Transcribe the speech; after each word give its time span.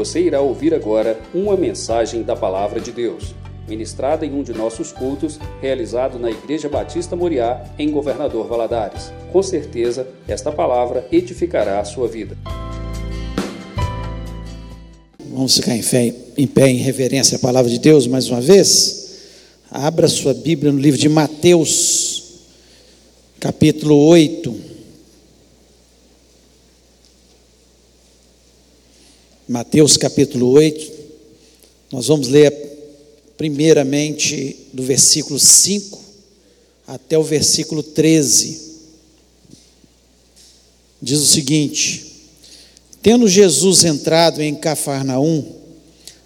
Você 0.00 0.18
irá 0.18 0.40
ouvir 0.40 0.72
agora 0.72 1.20
uma 1.34 1.58
mensagem 1.58 2.22
da 2.22 2.34
Palavra 2.34 2.80
de 2.80 2.90
Deus, 2.90 3.34
ministrada 3.68 4.24
em 4.24 4.32
um 4.32 4.42
de 4.42 4.54
nossos 4.54 4.92
cultos, 4.92 5.38
realizado 5.60 6.18
na 6.18 6.30
Igreja 6.30 6.70
Batista 6.70 7.14
Moriá, 7.14 7.62
em 7.78 7.90
Governador 7.90 8.48
Valadares. 8.48 9.12
Com 9.30 9.42
certeza, 9.42 10.08
esta 10.26 10.50
palavra 10.50 11.06
edificará 11.12 11.80
a 11.80 11.84
sua 11.84 12.08
vida. 12.08 12.34
Vamos 15.30 15.56
ficar 15.56 15.76
em, 15.76 15.82
fé, 15.82 16.14
em 16.34 16.46
pé 16.46 16.70
em 16.70 16.78
reverência 16.78 17.36
à 17.36 17.38
palavra 17.38 17.70
de 17.70 17.78
Deus 17.78 18.06
mais 18.06 18.30
uma 18.30 18.40
vez. 18.40 19.18
Abra 19.70 20.08
sua 20.08 20.32
Bíblia 20.32 20.72
no 20.72 20.78
livro 20.78 20.98
de 20.98 21.10
Mateus, 21.10 22.40
capítulo 23.38 23.98
8. 24.06 24.69
Mateus 29.52 29.96
capítulo 29.96 30.52
8. 30.52 30.92
Nós 31.90 32.06
vamos 32.06 32.28
ler 32.28 32.54
primeiramente 33.36 34.56
do 34.72 34.84
versículo 34.84 35.40
5 35.40 36.00
até 36.86 37.18
o 37.18 37.24
versículo 37.24 37.82
13. 37.82 38.60
Diz 41.02 41.18
o 41.18 41.26
seguinte: 41.26 42.28
Tendo 43.02 43.26
Jesus 43.26 43.82
entrado 43.82 44.40
em 44.40 44.54
Cafarnaum, 44.54 45.44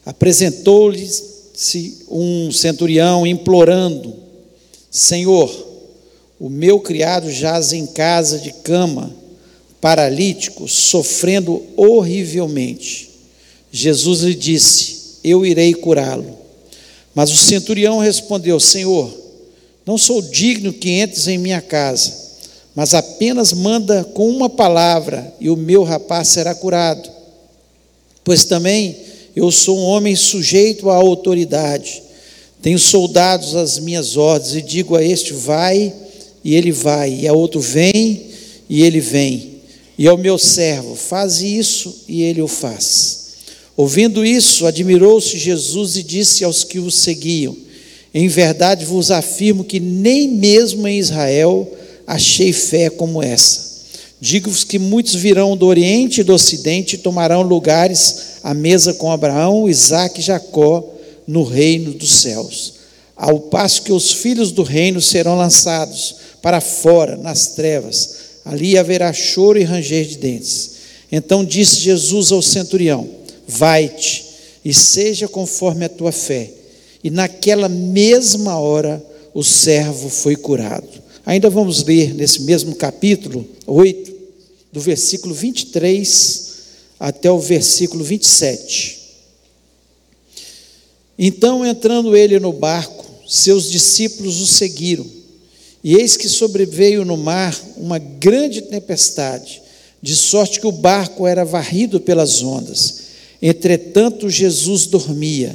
apresentou-lhe-se 0.04 2.04
um 2.10 2.52
centurião 2.52 3.27
implorando: 3.27 4.15
Senhor, 4.91 5.51
o 6.38 6.51
meu 6.51 6.79
criado 6.79 7.30
jaz 7.30 7.73
em 7.73 7.87
casa 7.87 8.38
de 8.38 8.52
cama, 8.52 9.16
paralítico, 9.80 10.68
sofrendo 10.68 11.62
horrivelmente. 11.74 13.13
Jesus 13.77 14.20
lhe 14.20 14.34
disse: 14.34 15.18
Eu 15.23 15.45
irei 15.45 15.74
curá-lo. 15.74 16.38
Mas 17.15 17.30
o 17.30 17.37
centurião 17.37 17.99
respondeu: 17.99 18.59
Senhor, 18.60 19.12
não 19.85 19.99
sou 19.99 20.23
digno 20.23 20.73
que 20.73 20.90
entres 20.90 21.26
em 21.29 21.38
minha 21.38 21.60
casa 21.60 22.24
mas 22.74 22.93
apenas 22.93 23.52
manda 23.52 24.02
com 24.02 24.29
uma 24.29 24.51
palavra 24.51 25.32
e 25.40 25.49
o 25.49 25.57
meu 25.57 25.84
rapaz 25.84 26.29
será 26.29 26.54
curado. 26.54 27.09
Pois 28.24 28.45
também 28.45 28.96
eu 29.37 29.51
sou 29.51 29.79
um 29.79 29.84
homem 29.84 30.16
sujeito 30.16 30.90
à 30.90 30.96
autoridade, 30.96 32.02
tenho 32.60 32.79
soldados 32.79 33.54
às 33.54 33.79
minhas 33.79 34.16
ordens, 34.16 34.56
e 34.56 34.62
digo 34.62 34.96
a 34.96 35.04
este: 35.04 35.32
vai, 35.32 35.93
e 36.43 36.54
ele 36.54 36.73
vai, 36.73 37.12
e 37.12 37.29
a 37.29 37.32
outro: 37.32 37.60
vem, 37.60 38.30
e 38.68 38.82
ele 38.82 39.01
vem, 39.01 39.60
e 39.96 40.09
ao 40.09 40.16
meu 40.16 40.38
servo: 40.38 40.96
faz 40.96 41.43
isso, 41.43 42.04
e 42.09 42.23
ele 42.23 42.43
o 42.43 42.49
faz. 42.49 43.24
Ouvindo 43.77 44.25
isso, 44.25 44.67
admirou-se 44.67 45.37
Jesus 45.37 45.97
e 45.97 46.03
disse 46.03 46.45
aos 46.45 46.63
que 46.63 46.79
o 46.79 46.91
seguiam: 46.91 47.57
Em 48.13 48.29
verdade 48.29 48.85
vos 48.85 49.11
afirmo 49.11 49.65
que 49.65 49.80
nem 49.80 50.29
mesmo 50.29 50.87
em 50.87 50.99
Israel 50.99 51.71
achei 52.07 52.52
fé 52.52 52.89
como 52.89 53.23
essa. 53.23 53.75
Digo-vos 54.21 54.65
que 54.65 54.79
muitos 54.79 55.15
virão 55.17 55.57
do 55.57 55.67
Oriente 55.67 56.21
e 56.21 56.25
do 56.25 56.33
Ocidente 56.33 56.95
e 56.95 56.99
tomarão 56.99 57.43
lugares 57.43 58.39
à 58.43 58.55
mesa 58.55 58.95
com 58.95 59.11
Abraão, 59.11 59.69
Isaque 59.69 60.21
e 60.21 60.25
Jacó 60.25 60.89
no 61.27 61.43
reino 61.43 61.93
dos 61.93 62.11
céus. 62.15 62.75
Ao 63.17 63.39
passo 63.39 63.83
que 63.83 63.93
os 63.93 64.12
filhos 64.12 64.53
do 64.53 64.62
reino 64.62 65.00
serão 65.00 65.37
lançados 65.37 66.17
para 66.41 66.61
fora, 66.61 67.17
nas 67.17 67.49
trevas, 67.49 68.17
ali 68.45 68.78
haverá 68.78 69.12
choro 69.12 69.59
e 69.59 69.65
ranger 69.65 70.06
de 70.06 70.17
dentes. 70.17 70.71
Então 71.11 71.45
disse 71.45 71.81
Jesus 71.81 72.33
ao 72.33 72.43
centurião: 72.43 73.24
Vai-te 73.47 74.25
e 74.64 74.72
seja 74.72 75.28
conforme 75.28 75.84
a 75.84 75.88
tua 75.88 76.12
fé. 76.12 76.50
E 77.03 77.10
naquela 77.10 77.69
mesma 77.69 78.59
hora 78.59 79.05
o 79.34 79.43
servo 79.43 80.09
foi 80.09 80.37
curado. 80.37 80.88
Ainda 81.27 81.50
vamos 81.50 81.83
ler 81.84 82.15
nesse 82.15 82.43
mesmo 82.43 82.75
capítulo 82.75 83.47
8, 83.66 84.12
do 84.72 84.81
versículo 84.81 85.34
23 85.34 86.53
até 86.99 87.31
o 87.31 87.38
versículo 87.38 88.04
27. 88.04 89.04
Então, 91.19 91.65
entrando 91.65 92.16
ele 92.16 92.38
no 92.41 92.53
barco, 92.53 93.04
seus 93.28 93.71
discípulos 93.71 94.41
o 94.41 94.47
seguiram. 94.47 95.06
E 95.83 95.94
eis 95.94 96.16
que 96.16 96.28
sobreveio 96.28 97.04
no 97.04 97.16
mar 97.16 97.59
uma 97.77 97.99
grande 97.99 98.62
tempestade, 98.62 99.62
de 100.00 100.16
sorte 100.16 100.60
que 100.60 100.66
o 100.66 100.72
barco 100.72 101.27
era 101.27 101.44
varrido 101.44 102.00
pelas 102.00 102.43
ondas. 102.43 103.03
Entretanto, 103.47 104.31
Jesus 104.31 104.87
dormia. 104.87 105.55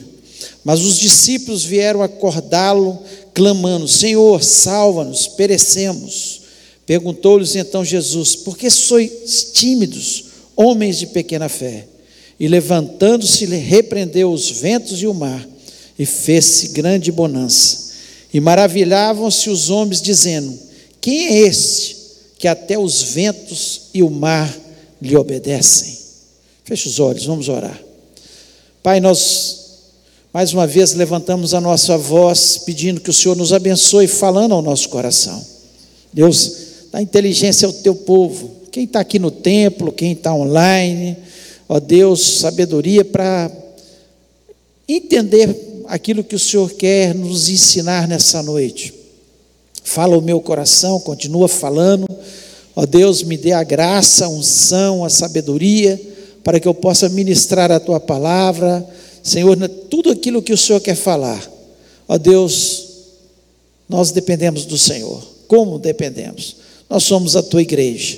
Mas 0.63 0.81
os 0.81 0.99
discípulos 0.99 1.65
vieram 1.65 2.03
acordá-lo 2.03 2.99
clamando: 3.33 3.87
Senhor, 3.87 4.43
salva-nos, 4.43 5.27
perecemos. 5.27 6.41
Perguntou-lhes 6.85 7.55
então 7.55 7.83
Jesus: 7.83 8.35
Por 8.35 8.55
que 8.55 8.69
sois 8.69 9.49
tímidos, 9.53 10.25
homens 10.55 10.99
de 10.99 11.07
pequena 11.07 11.49
fé? 11.49 11.87
E 12.39 12.47
levantando-se, 12.47 13.43
repreendeu 13.45 14.31
os 14.31 14.51
ventos 14.51 15.01
e 15.01 15.07
o 15.07 15.13
mar, 15.13 15.43
e 15.97 16.05
fez-se 16.05 16.67
grande 16.67 17.11
bonança. 17.11 17.89
E 18.31 18.39
maravilhavam-se 18.39 19.49
os 19.49 19.71
homens, 19.71 19.99
dizendo: 19.99 20.55
Quem 21.01 21.25
é 21.25 21.39
este 21.39 21.97
que 22.37 22.47
até 22.47 22.77
os 22.77 23.01
ventos 23.01 23.81
e 23.95 24.03
o 24.03 24.11
mar 24.11 24.55
lhe 25.01 25.17
obedecem? 25.17 25.98
Feche 26.69 26.87
os 26.87 26.99
olhos, 26.99 27.25
vamos 27.25 27.49
orar. 27.49 27.81
Pai, 28.83 28.99
nós 28.99 29.57
mais 30.31 30.53
uma 30.53 30.67
vez 30.67 30.93
levantamos 30.93 31.55
a 31.55 31.59
nossa 31.59 31.97
voz 31.97 32.59
pedindo 32.63 33.01
que 33.01 33.09
o 33.09 33.13
Senhor 33.13 33.35
nos 33.35 33.51
abençoe, 33.51 34.05
falando 34.05 34.53
ao 34.53 34.61
nosso 34.61 34.87
coração. 34.89 35.43
Deus, 36.13 36.57
dá 36.91 37.01
inteligência 37.01 37.65
ao 37.65 37.73
teu 37.73 37.95
povo, 37.95 38.51
quem 38.71 38.83
está 38.83 38.99
aqui 38.99 39.17
no 39.17 39.31
templo, 39.31 39.91
quem 39.91 40.11
está 40.11 40.31
online, 40.31 41.17
ó 41.67 41.79
Deus, 41.79 42.37
sabedoria 42.37 43.03
para 43.03 43.51
entender 44.87 45.83
aquilo 45.87 46.23
que 46.23 46.35
o 46.35 46.39
Senhor 46.39 46.71
quer 46.73 47.15
nos 47.15 47.49
ensinar 47.49 48.07
nessa 48.07 48.43
noite. 48.43 48.93
Fala 49.83 50.15
o 50.15 50.21
meu 50.21 50.39
coração, 50.39 50.99
continua 50.99 51.47
falando. 51.47 52.05
Ó 52.75 52.85
Deus, 52.85 53.23
me 53.23 53.37
dê 53.37 53.53
a 53.53 53.63
graça, 53.63 54.25
a 54.25 54.29
unção, 54.29 55.03
a 55.03 55.09
sabedoria, 55.09 55.99
para 56.43 56.59
que 56.59 56.67
eu 56.67 56.73
possa 56.73 57.09
ministrar 57.09 57.71
a 57.71 57.79
tua 57.79 57.99
palavra 57.99 58.87
Senhor, 59.23 59.57
tudo 59.89 60.09
aquilo 60.09 60.41
que 60.41 60.53
o 60.53 60.57
Senhor 60.57 60.79
quer 60.79 60.95
falar, 60.95 61.47
ó 62.07 62.17
Deus, 62.17 62.87
nós 63.87 64.11
dependemos 64.11 64.65
do 64.65 64.77
Senhor. 64.77 65.21
Como 65.47 65.79
dependemos? 65.79 66.57
Nós 66.89 67.03
somos 67.03 67.35
a 67.35 67.43
tua 67.43 67.61
igreja. 67.61 68.17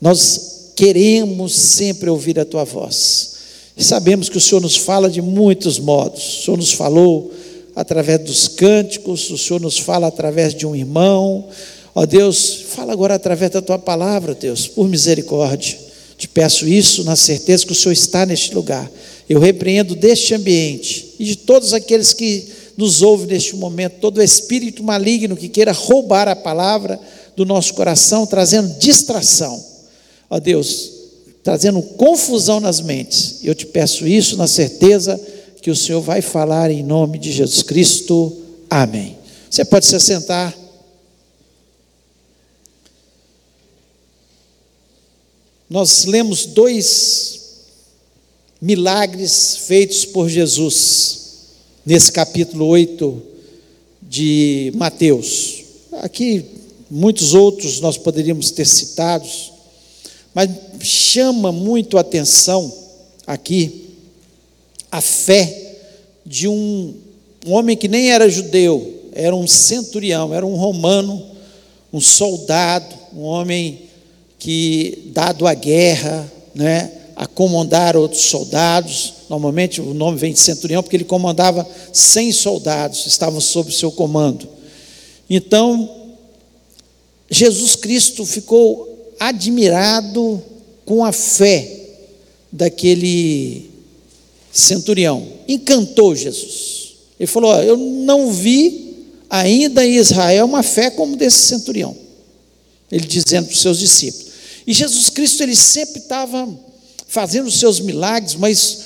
Nós 0.00 0.72
queremos 0.76 1.54
sempre 1.54 2.10
ouvir 2.10 2.38
a 2.38 2.44
tua 2.44 2.64
voz. 2.64 3.34
E 3.76 3.84
sabemos 3.84 4.28
que 4.28 4.38
o 4.38 4.40
Senhor 4.40 4.60
nos 4.60 4.76
fala 4.76 5.10
de 5.10 5.20
muitos 5.20 5.78
modos. 5.78 6.40
O 6.40 6.44
Senhor 6.44 6.56
nos 6.56 6.72
falou 6.72 7.32
através 7.76 8.20
dos 8.20 8.48
cânticos, 8.48 9.30
o 9.30 9.38
Senhor 9.38 9.60
nos 9.60 9.78
fala 9.78 10.06
através 10.06 10.54
de 10.54 10.66
um 10.66 10.74
irmão. 10.74 11.48
Ó 11.94 12.06
Deus, 12.06 12.64
fala 12.68 12.92
agora 12.92 13.14
através 13.14 13.50
da 13.50 13.62
tua 13.62 13.78
palavra, 13.78 14.34
Deus, 14.34 14.66
por 14.66 14.88
misericórdia. 14.88 15.83
Te 16.16 16.28
peço 16.28 16.66
isso 16.68 17.04
na 17.04 17.16
certeza 17.16 17.66
que 17.66 17.72
o 17.72 17.74
Senhor 17.74 17.92
está 17.92 18.24
neste 18.24 18.54
lugar 18.54 18.90
eu 19.28 19.40
repreendo 19.40 19.94
deste 19.94 20.34
ambiente 20.34 21.14
e 21.18 21.24
de 21.24 21.36
todos 21.36 21.72
aqueles 21.72 22.12
que 22.12 22.46
nos 22.76 23.02
ouvem 23.02 23.28
neste 23.28 23.56
momento, 23.56 24.00
todo 24.00 24.22
espírito 24.22 24.82
maligno 24.82 25.36
que 25.36 25.48
queira 25.48 25.72
roubar 25.72 26.28
a 26.28 26.36
palavra 26.36 26.98
do 27.36 27.44
nosso 27.44 27.74
coração, 27.74 28.26
trazendo 28.26 28.78
distração. 28.78 29.64
Ó 30.28 30.38
Deus, 30.38 30.90
trazendo 31.42 31.80
confusão 31.80 32.60
nas 32.60 32.80
mentes. 32.80 33.38
Eu 33.42 33.54
te 33.54 33.64
peço 33.64 34.06
isso 34.06 34.36
na 34.36 34.46
certeza 34.46 35.18
que 35.62 35.70
o 35.70 35.76
Senhor 35.76 36.00
vai 36.00 36.20
falar 36.20 36.70
em 36.70 36.82
nome 36.82 37.18
de 37.18 37.32
Jesus 37.32 37.62
Cristo. 37.62 38.36
Amém. 38.68 39.16
Você 39.48 39.64
pode 39.64 39.86
se 39.86 39.96
assentar. 39.96 40.54
Nós 45.68 46.04
lemos 46.04 46.44
dois 46.44 47.40
milagres 48.60 49.56
feitos 49.66 50.04
por 50.04 50.28
Jesus, 50.28 51.20
nesse 51.86 52.12
capítulo 52.12 52.66
8 52.66 53.22
de 54.02 54.70
Mateus. 54.74 55.64
Aqui, 56.02 56.44
muitos 56.90 57.32
outros 57.32 57.80
nós 57.80 57.96
poderíamos 57.96 58.50
ter 58.50 58.66
citados, 58.66 59.52
mas 60.34 60.50
chama 60.80 61.50
muito 61.50 61.96
a 61.96 62.02
atenção 62.02 62.70
aqui 63.26 63.84
a 64.92 65.00
fé 65.00 65.78
de 66.26 66.46
um, 66.46 66.94
homem 67.46 67.74
que 67.76 67.88
nem 67.88 68.10
era 68.10 68.28
judeu, 68.28 69.10
era 69.12 69.34
um 69.34 69.46
centurião, 69.46 70.32
era 70.32 70.44
um 70.44 70.56
romano, 70.56 71.24
um 71.90 72.00
soldado, 72.00 72.94
um 73.14 73.22
homem 73.22 73.82
que, 74.44 75.10
dado 75.14 75.46
à 75.46 75.54
guerra, 75.54 76.30
né, 76.54 76.92
a 77.16 77.26
comandar 77.26 77.96
outros 77.96 78.24
soldados. 78.24 79.14
Normalmente 79.30 79.80
o 79.80 79.94
nome 79.94 80.18
vem 80.18 80.34
de 80.34 80.38
centurião 80.38 80.82
porque 80.82 80.94
ele 80.94 81.04
comandava 81.04 81.66
100 81.90 82.30
soldados, 82.32 83.06
estavam 83.06 83.40
sob 83.40 83.72
seu 83.72 83.90
comando. 83.90 84.46
Então, 85.30 85.88
Jesus 87.30 87.74
Cristo 87.74 88.26
ficou 88.26 89.14
admirado 89.18 90.42
com 90.84 91.02
a 91.02 91.10
fé 91.10 91.66
daquele 92.52 93.70
centurião. 94.52 95.26
Encantou 95.48 96.14
Jesus. 96.14 96.96
Ele 97.18 97.26
falou: 97.26 97.54
Eu 97.62 97.78
não 97.78 98.30
vi 98.30 99.06
ainda 99.30 99.86
em 99.86 99.96
Israel 99.96 100.44
uma 100.44 100.62
fé 100.62 100.90
como 100.90 101.16
desse 101.16 101.38
centurião. 101.46 101.96
Ele 102.92 103.06
dizendo 103.06 103.46
para 103.46 103.54
os 103.54 103.62
seus 103.62 103.78
discípulos. 103.78 104.23
E 104.66 104.72
Jesus 104.72 105.10
Cristo, 105.10 105.42
ele 105.42 105.54
sempre 105.54 106.00
estava 106.00 106.48
fazendo 107.06 107.46
os 107.46 107.58
seus 107.58 107.80
milagres, 107.80 108.34
mas 108.34 108.78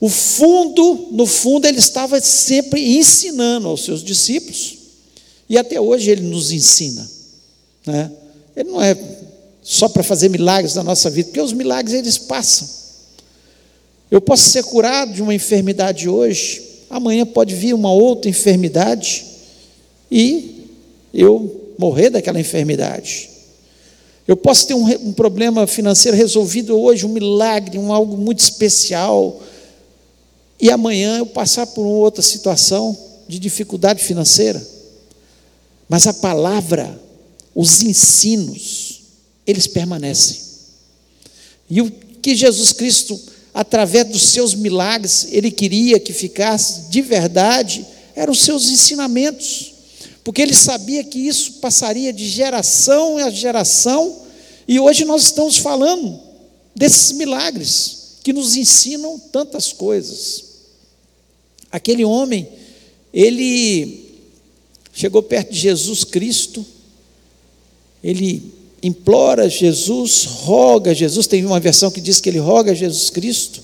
o 0.00 0.08
fundo, 0.08 1.08
no 1.12 1.26
fundo, 1.26 1.66
ele 1.66 1.78
estava 1.78 2.20
sempre 2.20 2.96
ensinando 2.96 3.68
aos 3.68 3.84
seus 3.84 4.02
discípulos. 4.02 4.78
E 5.48 5.58
até 5.58 5.80
hoje 5.80 6.10
ele 6.10 6.22
nos 6.22 6.50
ensina. 6.52 7.08
Né? 7.86 8.10
Ele 8.56 8.70
não 8.70 8.82
é 8.82 8.96
só 9.62 9.88
para 9.88 10.02
fazer 10.02 10.28
milagres 10.28 10.74
na 10.74 10.82
nossa 10.82 11.10
vida, 11.10 11.28
porque 11.28 11.40
os 11.40 11.52
milagres 11.52 11.94
eles 11.94 12.18
passam. 12.18 12.68
Eu 14.10 14.20
posso 14.20 14.50
ser 14.50 14.64
curado 14.64 15.12
de 15.12 15.22
uma 15.22 15.34
enfermidade 15.34 16.08
hoje, 16.08 16.62
amanhã 16.88 17.24
pode 17.24 17.54
vir 17.54 17.74
uma 17.74 17.92
outra 17.92 18.28
enfermidade 18.28 19.24
e 20.10 20.66
eu 21.14 21.72
morrer 21.78 22.10
daquela 22.10 22.40
enfermidade. 22.40 23.30
Eu 24.30 24.36
posso 24.36 24.64
ter 24.64 24.74
um, 24.74 24.86
um, 25.08 25.12
problema 25.12 25.66
financeiro 25.66 26.16
resolvido 26.16 26.80
hoje, 26.80 27.04
um 27.04 27.08
milagre, 27.08 27.76
um 27.76 27.92
algo 27.92 28.16
muito 28.16 28.38
especial, 28.38 29.42
e 30.60 30.70
amanhã 30.70 31.18
eu 31.18 31.26
passar 31.26 31.66
por 31.66 31.84
uma 31.84 31.96
outra 31.96 32.22
situação 32.22 32.96
de 33.26 33.40
dificuldade 33.40 34.04
financeira. 34.04 34.64
Mas 35.88 36.06
a 36.06 36.14
palavra, 36.14 36.96
os 37.52 37.82
ensinos, 37.82 39.00
eles 39.44 39.66
permanecem. 39.66 40.38
E 41.68 41.82
o 41.82 41.90
que 41.90 42.36
Jesus 42.36 42.72
Cristo, 42.72 43.20
através 43.52 44.06
dos 44.06 44.28
seus 44.28 44.54
milagres, 44.54 45.26
ele 45.32 45.50
queria 45.50 45.98
que 45.98 46.12
ficasse 46.12 46.82
de 46.82 47.02
verdade, 47.02 47.84
eram 48.14 48.32
os 48.32 48.42
seus 48.42 48.70
ensinamentos 48.70 49.72
porque 50.22 50.42
ele 50.42 50.54
sabia 50.54 51.02
que 51.02 51.18
isso 51.18 51.54
passaria 51.54 52.12
de 52.12 52.28
geração 52.28 53.18
a 53.18 53.30
geração, 53.30 54.22
e 54.66 54.78
hoje 54.78 55.04
nós 55.04 55.24
estamos 55.24 55.56
falando 55.56 56.20
desses 56.74 57.12
milagres 57.12 58.18
que 58.22 58.32
nos 58.32 58.56
ensinam 58.56 59.18
tantas 59.18 59.72
coisas. 59.72 60.44
Aquele 61.72 62.04
homem, 62.04 62.48
ele 63.12 64.10
chegou 64.92 65.22
perto 65.22 65.52
de 65.52 65.58
Jesus 65.58 66.04
Cristo, 66.04 66.64
ele 68.02 68.52
implora 68.82 69.48
Jesus, 69.48 70.24
roga 70.24 70.94
Jesus, 70.94 71.26
tem 71.26 71.44
uma 71.44 71.60
versão 71.60 71.90
que 71.90 72.00
diz 72.00 72.20
que 72.20 72.28
ele 72.28 72.38
roga 72.38 72.74
Jesus 72.74 73.10
Cristo, 73.10 73.62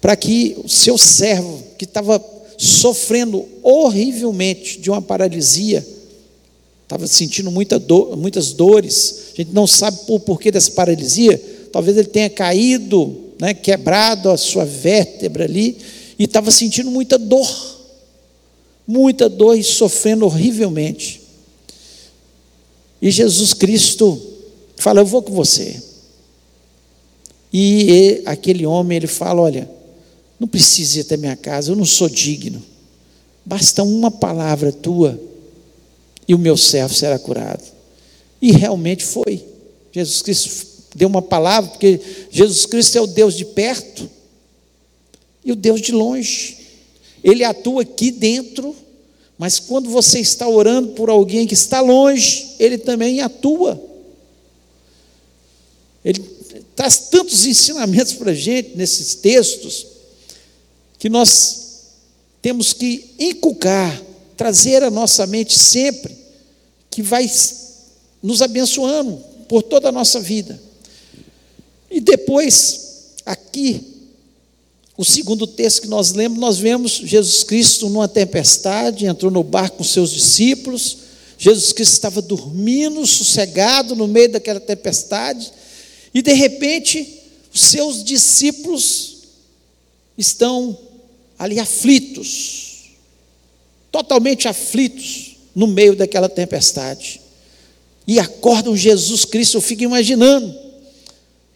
para 0.00 0.16
que 0.16 0.56
o 0.62 0.68
seu 0.68 0.98
servo, 0.98 1.62
que 1.78 1.84
estava 1.84 2.18
sofrendo 2.56 3.46
horrivelmente 3.62 4.78
de 4.78 4.90
uma 4.90 5.02
paralisia, 5.02 5.86
estava 6.82 7.06
sentindo 7.06 7.50
muita 7.50 7.78
dor, 7.78 8.16
muitas 8.16 8.52
dores, 8.52 9.32
a 9.34 9.36
gente 9.36 9.52
não 9.52 9.66
sabe 9.66 9.98
por 10.06 10.20
porquê 10.20 10.50
dessa 10.50 10.70
paralisia, 10.72 11.40
talvez 11.72 11.96
ele 11.96 12.08
tenha 12.08 12.30
caído, 12.30 13.16
né, 13.40 13.52
quebrado 13.54 14.30
a 14.30 14.36
sua 14.36 14.64
vértebra 14.64 15.44
ali, 15.44 15.76
e 16.18 16.24
estava 16.24 16.50
sentindo 16.50 16.90
muita 16.90 17.18
dor, 17.18 17.48
muita 18.86 19.28
dor 19.28 19.58
e 19.58 19.62
sofrendo 19.62 20.24
horrivelmente. 20.24 21.20
E 23.00 23.10
Jesus 23.10 23.52
Cristo 23.52 24.20
fala: 24.76 25.00
Eu 25.00 25.06
vou 25.06 25.22
com 25.22 25.32
você. 25.32 25.82
E 27.52 28.22
aquele 28.24 28.64
homem, 28.64 28.96
ele 28.96 29.06
fala: 29.06 29.42
Olha, 29.42 29.68
não 30.38 30.48
precisa 30.48 30.98
ir 30.98 31.00
até 31.02 31.16
minha 31.16 31.36
casa, 31.36 31.70
eu 31.70 31.76
não 31.76 31.84
sou 31.84 32.08
digno. 32.08 32.62
Basta 33.44 33.82
uma 33.82 34.10
palavra 34.10 34.72
tua 34.72 35.20
e 36.26 36.34
o 36.34 36.38
meu 36.38 36.56
servo 36.56 36.94
será 36.94 37.18
curado. 37.18 37.62
E 38.40 38.52
realmente 38.52 39.04
foi. 39.04 39.44
Jesus 39.92 40.22
Cristo 40.22 40.66
deu 40.94 41.08
uma 41.08 41.22
palavra, 41.22 41.70
porque 41.70 42.00
Jesus 42.30 42.66
Cristo 42.66 42.96
é 42.98 43.00
o 43.00 43.06
Deus 43.06 43.34
de 43.34 43.44
perto 43.44 44.08
e 45.44 45.52
o 45.52 45.56
Deus 45.56 45.80
de 45.80 45.92
longe. 45.92 46.58
Ele 47.22 47.44
atua 47.44 47.82
aqui 47.82 48.10
dentro, 48.10 48.74
mas 49.38 49.58
quando 49.58 49.88
você 49.90 50.18
está 50.20 50.48
orando 50.48 50.88
por 50.92 51.10
alguém 51.10 51.46
que 51.46 51.54
está 51.54 51.80
longe, 51.80 52.54
ele 52.58 52.78
também 52.78 53.20
atua. 53.20 53.80
Ele 56.04 56.20
traz 56.74 56.98
tantos 57.10 57.46
ensinamentos 57.46 58.14
para 58.14 58.32
a 58.32 58.34
gente 58.34 58.76
nesses 58.76 59.14
textos 59.14 59.93
que 61.04 61.10
nós 61.10 61.90
temos 62.40 62.72
que 62.72 63.10
inculcar, 63.18 64.02
trazer 64.38 64.82
à 64.82 64.90
nossa 64.90 65.26
mente 65.26 65.52
sempre, 65.52 66.16
que 66.90 67.02
vai 67.02 67.30
nos 68.22 68.40
abençoando 68.40 69.22
por 69.46 69.62
toda 69.62 69.90
a 69.90 69.92
nossa 69.92 70.18
vida. 70.18 70.58
E 71.90 72.00
depois, 72.00 73.12
aqui, 73.26 73.82
o 74.96 75.04
segundo 75.04 75.46
texto 75.46 75.82
que 75.82 75.88
nós 75.88 76.12
lemos, 76.12 76.38
nós 76.38 76.56
vemos 76.56 76.92
Jesus 76.92 77.42
Cristo 77.42 77.90
numa 77.90 78.08
tempestade, 78.08 79.04
entrou 79.04 79.30
no 79.30 79.44
barco 79.44 79.76
com 79.76 79.84
seus 79.84 80.10
discípulos. 80.10 80.96
Jesus 81.36 81.70
Cristo 81.70 81.92
estava 81.92 82.22
dormindo, 82.22 83.06
sossegado 83.06 83.94
no 83.94 84.08
meio 84.08 84.32
daquela 84.32 84.58
tempestade, 84.58 85.52
e 86.14 86.22
de 86.22 86.32
repente, 86.32 87.20
os 87.52 87.60
seus 87.60 88.02
discípulos 88.02 89.16
estão 90.16 90.78
ali 91.44 91.60
aflitos, 91.60 92.92
totalmente 93.92 94.48
aflitos 94.48 95.36
no 95.54 95.66
meio 95.66 95.94
daquela 95.94 96.26
tempestade. 96.26 97.20
E 98.06 98.18
acordam 98.18 98.74
Jesus 98.74 99.26
Cristo, 99.26 99.58
eu 99.58 99.60
fico 99.60 99.82
imaginando. 99.82 100.58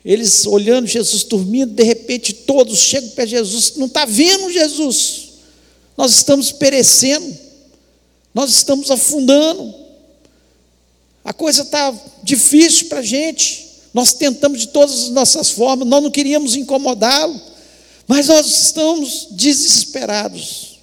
Eles 0.05 0.47
olhando 0.47 0.87
Jesus 0.87 1.25
dormindo, 1.25 1.73
de 1.73 1.83
repente 1.83 2.35
todos 2.35 2.79
chegam 2.79 3.09
para 3.11 3.25
Jesus, 3.25 3.77
não 3.77 3.87
está 3.87 4.05
vendo 4.05 4.51
Jesus? 4.53 5.29
Nós 5.97 6.13
estamos 6.13 6.53
perecendo, 6.53 7.37
nós 8.35 8.51
estamos 8.51 8.91
afundando, 8.91 9.75
a 11.25 11.33
coisa 11.33 11.63
está 11.63 11.95
difícil 12.23 12.89
para 12.89 12.99
a 12.99 13.03
gente, 13.03 13.67
nós 13.93 14.13
tentamos 14.13 14.61
de 14.61 14.69
todas 14.69 15.05
as 15.05 15.09
nossas 15.11 15.51
formas, 15.51 15.89
nós 15.89 16.03
não 16.03 16.11
queríamos 16.11 16.57
incomodá-lo, 16.57 17.41
mas 18.09 18.29
nós 18.29 18.47
estamos 18.47 19.29
desesperados. 19.31 20.79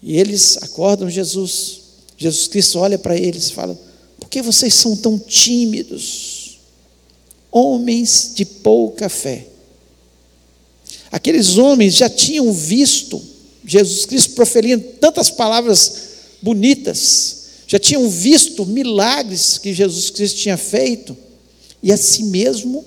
E 0.00 0.16
eles 0.16 0.56
acordam 0.58 1.10
Jesus. 1.10 1.80
Jesus 2.16 2.46
Cristo 2.46 2.78
olha 2.78 2.96
para 2.96 3.18
eles 3.18 3.48
e 3.48 3.52
fala: 3.52 3.76
Por 4.20 4.28
que 4.28 4.40
vocês 4.40 4.72
são 4.74 4.96
tão 4.96 5.18
tímidos? 5.18 6.60
Homens 7.50 8.30
de 8.32 8.44
pouca 8.44 9.08
fé. 9.08 9.48
Aqueles 11.10 11.56
homens 11.58 11.96
já 11.96 12.08
tinham 12.08 12.52
visto 12.52 13.20
Jesus 13.66 14.06
Cristo 14.06 14.34
proferindo 14.34 14.84
tantas 15.00 15.30
palavras 15.30 16.08
bonitas, 16.40 17.36
já 17.66 17.78
tinham 17.78 18.08
visto 18.08 18.64
milagres 18.64 19.58
que 19.58 19.74
Jesus 19.74 20.10
Cristo 20.10 20.38
tinha 20.38 20.56
feito, 20.56 21.16
e 21.82 21.92
assim 21.92 22.24
mesmo 22.24 22.84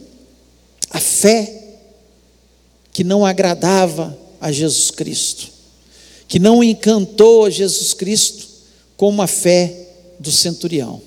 a 0.90 1.00
fé 1.00 1.61
que 2.92 3.04
não 3.04 3.26
agradava 3.26 4.18
a 4.40 4.52
Jesus 4.52 4.92
Cristo, 4.92 5.48
que 6.28 6.40
não 6.40 6.64
encantou 6.64 7.46
a 7.46 7.50
Jesus 7.50 7.94
Cristo 7.94 8.48
como 8.98 9.22
a 9.22 9.28
fé 9.28 9.88
do 10.20 10.32
centurião. 10.32 11.02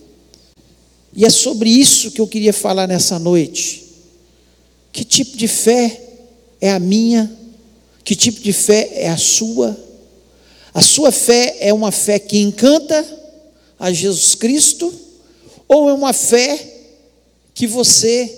E 1.14 1.24
é 1.24 1.30
sobre 1.30 1.70
isso 1.70 2.10
que 2.10 2.20
eu 2.20 2.26
queria 2.26 2.52
falar 2.52 2.88
nessa 2.88 3.18
noite. 3.18 3.84
Que 4.92 5.04
tipo 5.04 5.36
de 5.36 5.46
fé 5.46 6.00
é 6.60 6.70
a 6.70 6.78
minha? 6.78 7.30
Que 8.02 8.16
tipo 8.16 8.40
de 8.40 8.52
fé 8.52 8.90
é 8.94 9.08
a 9.08 9.16
sua? 9.16 9.78
A 10.72 10.82
sua 10.82 11.12
fé 11.12 11.56
é 11.60 11.72
uma 11.72 11.92
fé 11.92 12.18
que 12.18 12.38
encanta 12.38 13.06
a 13.78 13.92
Jesus 13.92 14.34
Cristo? 14.34 14.92
Ou 15.68 15.88
é 15.88 15.92
uma 15.92 16.12
fé 16.12 16.58
que 17.54 17.66
você 17.66 18.36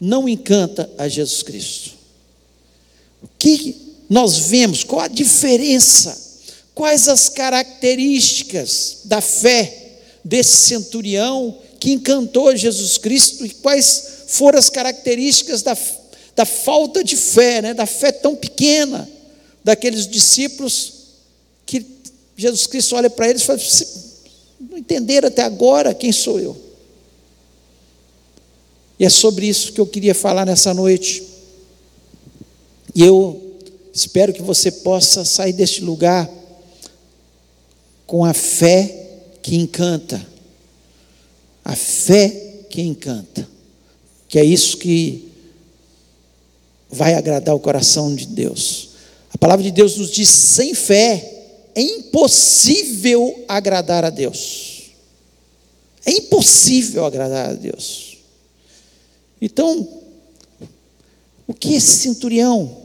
não 0.00 0.28
encanta 0.28 0.90
a 0.96 1.08
Jesus 1.08 1.42
Cristo? 1.42 2.01
Que 3.42 3.74
nós 4.08 4.36
vemos? 4.36 4.84
Qual 4.84 5.00
a 5.00 5.08
diferença? 5.08 6.16
Quais 6.76 7.08
as 7.08 7.28
características 7.28 8.98
da 9.06 9.20
fé 9.20 9.98
desse 10.24 10.68
centurião 10.68 11.58
que 11.80 11.90
encantou 11.90 12.56
Jesus 12.56 12.98
Cristo 12.98 13.44
e 13.44 13.50
quais 13.50 14.04
foram 14.28 14.60
as 14.60 14.70
características 14.70 15.60
da, 15.60 15.76
da 16.36 16.46
falta 16.46 17.02
de 17.02 17.16
fé, 17.16 17.60
né? 17.60 17.74
da 17.74 17.84
fé 17.84 18.12
tão 18.12 18.36
pequena 18.36 19.10
daqueles 19.64 20.06
discípulos 20.06 20.92
que 21.66 21.84
Jesus 22.36 22.68
Cristo 22.68 22.94
olha 22.94 23.10
para 23.10 23.28
eles 23.28 23.42
e 23.42 23.44
fala: 23.44 23.58
não 24.70 24.78
entenderam 24.78 25.26
até 25.26 25.42
agora 25.42 25.92
quem 25.92 26.12
sou 26.12 26.38
eu. 26.38 26.56
E 29.00 29.04
é 29.04 29.08
sobre 29.08 29.48
isso 29.48 29.72
que 29.72 29.80
eu 29.80 29.86
queria 29.86 30.14
falar 30.14 30.46
nessa 30.46 30.72
noite. 30.72 31.31
E 32.94 33.02
eu 33.02 33.58
espero 33.92 34.32
que 34.32 34.42
você 34.42 34.70
possa 34.70 35.24
sair 35.24 35.52
deste 35.52 35.80
lugar 35.82 36.28
com 38.06 38.24
a 38.24 38.34
fé 38.34 39.20
que 39.40 39.56
encanta. 39.56 40.24
A 41.64 41.74
fé 41.74 42.28
que 42.68 42.82
encanta. 42.82 43.48
Que 44.28 44.38
é 44.38 44.44
isso 44.44 44.76
que 44.76 45.30
vai 46.90 47.14
agradar 47.14 47.54
o 47.54 47.60
coração 47.60 48.14
de 48.14 48.26
Deus. 48.26 48.90
A 49.32 49.38
palavra 49.38 49.62
de 49.62 49.70
Deus 49.70 49.96
nos 49.96 50.10
diz: 50.10 50.28
sem 50.28 50.74
fé 50.74 51.42
é 51.74 51.80
impossível 51.80 53.44
agradar 53.48 54.04
a 54.04 54.10
Deus. 54.10 54.92
É 56.04 56.10
impossível 56.10 57.06
agradar 57.06 57.50
a 57.50 57.54
Deus. 57.54 58.18
Então, 59.40 59.88
o 61.46 61.54
que 61.54 61.74
esse 61.74 61.98
centurião, 61.98 62.81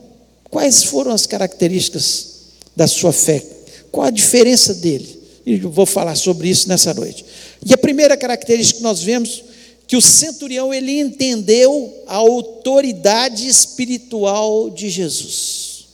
quais 0.49 0.83
foram 0.83 1.11
as 1.11 1.25
características 1.25 2.27
da 2.75 2.87
sua 2.87 3.11
fé? 3.11 3.43
Qual 3.91 4.05
a 4.05 4.11
diferença 4.11 4.73
dele? 4.73 5.17
E 5.45 5.59
eu 5.59 5.71
vou 5.71 5.85
falar 5.85 6.15
sobre 6.15 6.49
isso 6.49 6.67
nessa 6.67 6.93
noite. 6.93 7.25
E 7.65 7.73
a 7.73 7.77
primeira 7.77 8.17
característica 8.17 8.77
que 8.77 8.83
nós 8.83 9.01
vemos 9.01 9.43
que 9.87 9.95
o 9.95 10.01
centurião 10.01 10.73
ele 10.73 10.99
entendeu 10.99 12.03
a 12.05 12.15
autoridade 12.15 13.47
espiritual 13.47 14.69
de 14.69 14.89
Jesus. 14.89 15.85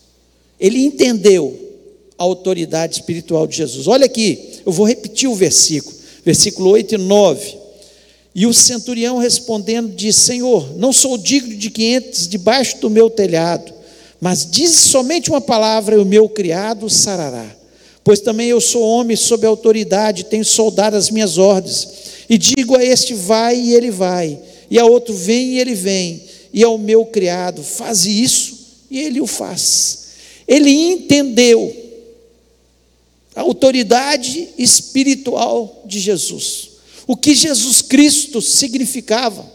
Ele 0.59 0.83
entendeu 0.83 1.59
a 2.17 2.23
autoridade 2.23 2.95
espiritual 2.95 3.45
de 3.45 3.57
Jesus. 3.57 3.87
Olha 3.87 4.05
aqui, 4.05 4.61
eu 4.65 4.71
vou 4.71 4.87
repetir 4.87 5.29
o 5.29 5.35
versículo, 5.35 5.95
versículo 6.25 6.69
8 6.71 6.95
e 6.95 6.97
9. 6.97 7.57
E 8.35 8.47
o 8.47 8.53
centurião 8.53 9.17
respondendo 9.17 9.93
disse: 9.95 10.21
Senhor, 10.21 10.75
não 10.77 10.91
sou 10.91 11.17
digno 11.17 11.55
de 11.55 11.69
que 11.69 11.93
entres 11.93 12.27
debaixo 12.27 12.79
do 12.79 12.89
meu 12.89 13.09
telhado, 13.09 13.72
mas 14.23 14.49
diz 14.49 14.71
somente 14.71 15.29
uma 15.29 15.41
palavra 15.41 15.95
e 15.95 15.97
o 15.97 16.05
meu 16.05 16.29
criado 16.29 16.89
sarará. 16.89 17.45
Pois 18.05 18.21
também 18.21 18.47
eu 18.47 18.61
sou 18.61 18.81
homem 18.81 19.17
sob 19.17 19.45
autoridade, 19.45 20.23
tenho 20.23 20.45
soldado 20.45 20.95
as 20.95 21.09
minhas 21.09 21.37
ordens. 21.37 21.89
E 22.29 22.37
digo 22.37 22.77
a 22.77 22.81
este 22.81 23.13
vai 23.13 23.59
e 23.59 23.73
ele 23.73 23.91
vai, 23.91 24.39
e 24.71 24.79
a 24.79 24.85
outro 24.85 25.13
vem 25.13 25.55
e 25.55 25.59
ele 25.59 25.75
vem, 25.75 26.23
e 26.53 26.63
ao 26.63 26.77
meu 26.77 27.05
criado 27.05 27.61
faz 27.63 28.05
isso 28.05 28.57
e 28.89 28.97
ele 28.97 29.19
o 29.19 29.27
faz. 29.27 30.05
Ele 30.47 30.69
entendeu 30.69 31.75
a 33.35 33.41
autoridade 33.41 34.51
espiritual 34.57 35.83
de 35.85 35.99
Jesus. 35.99 36.69
O 37.05 37.17
que 37.17 37.35
Jesus 37.35 37.81
Cristo 37.81 38.41
significava. 38.41 39.45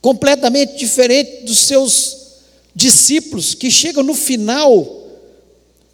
Completamente 0.00 0.76
diferente 0.76 1.44
dos 1.44 1.60
seus 1.60 2.17
discípulos, 2.78 3.54
que 3.54 3.72
chegam 3.72 4.04
no 4.04 4.14
final, 4.14 5.04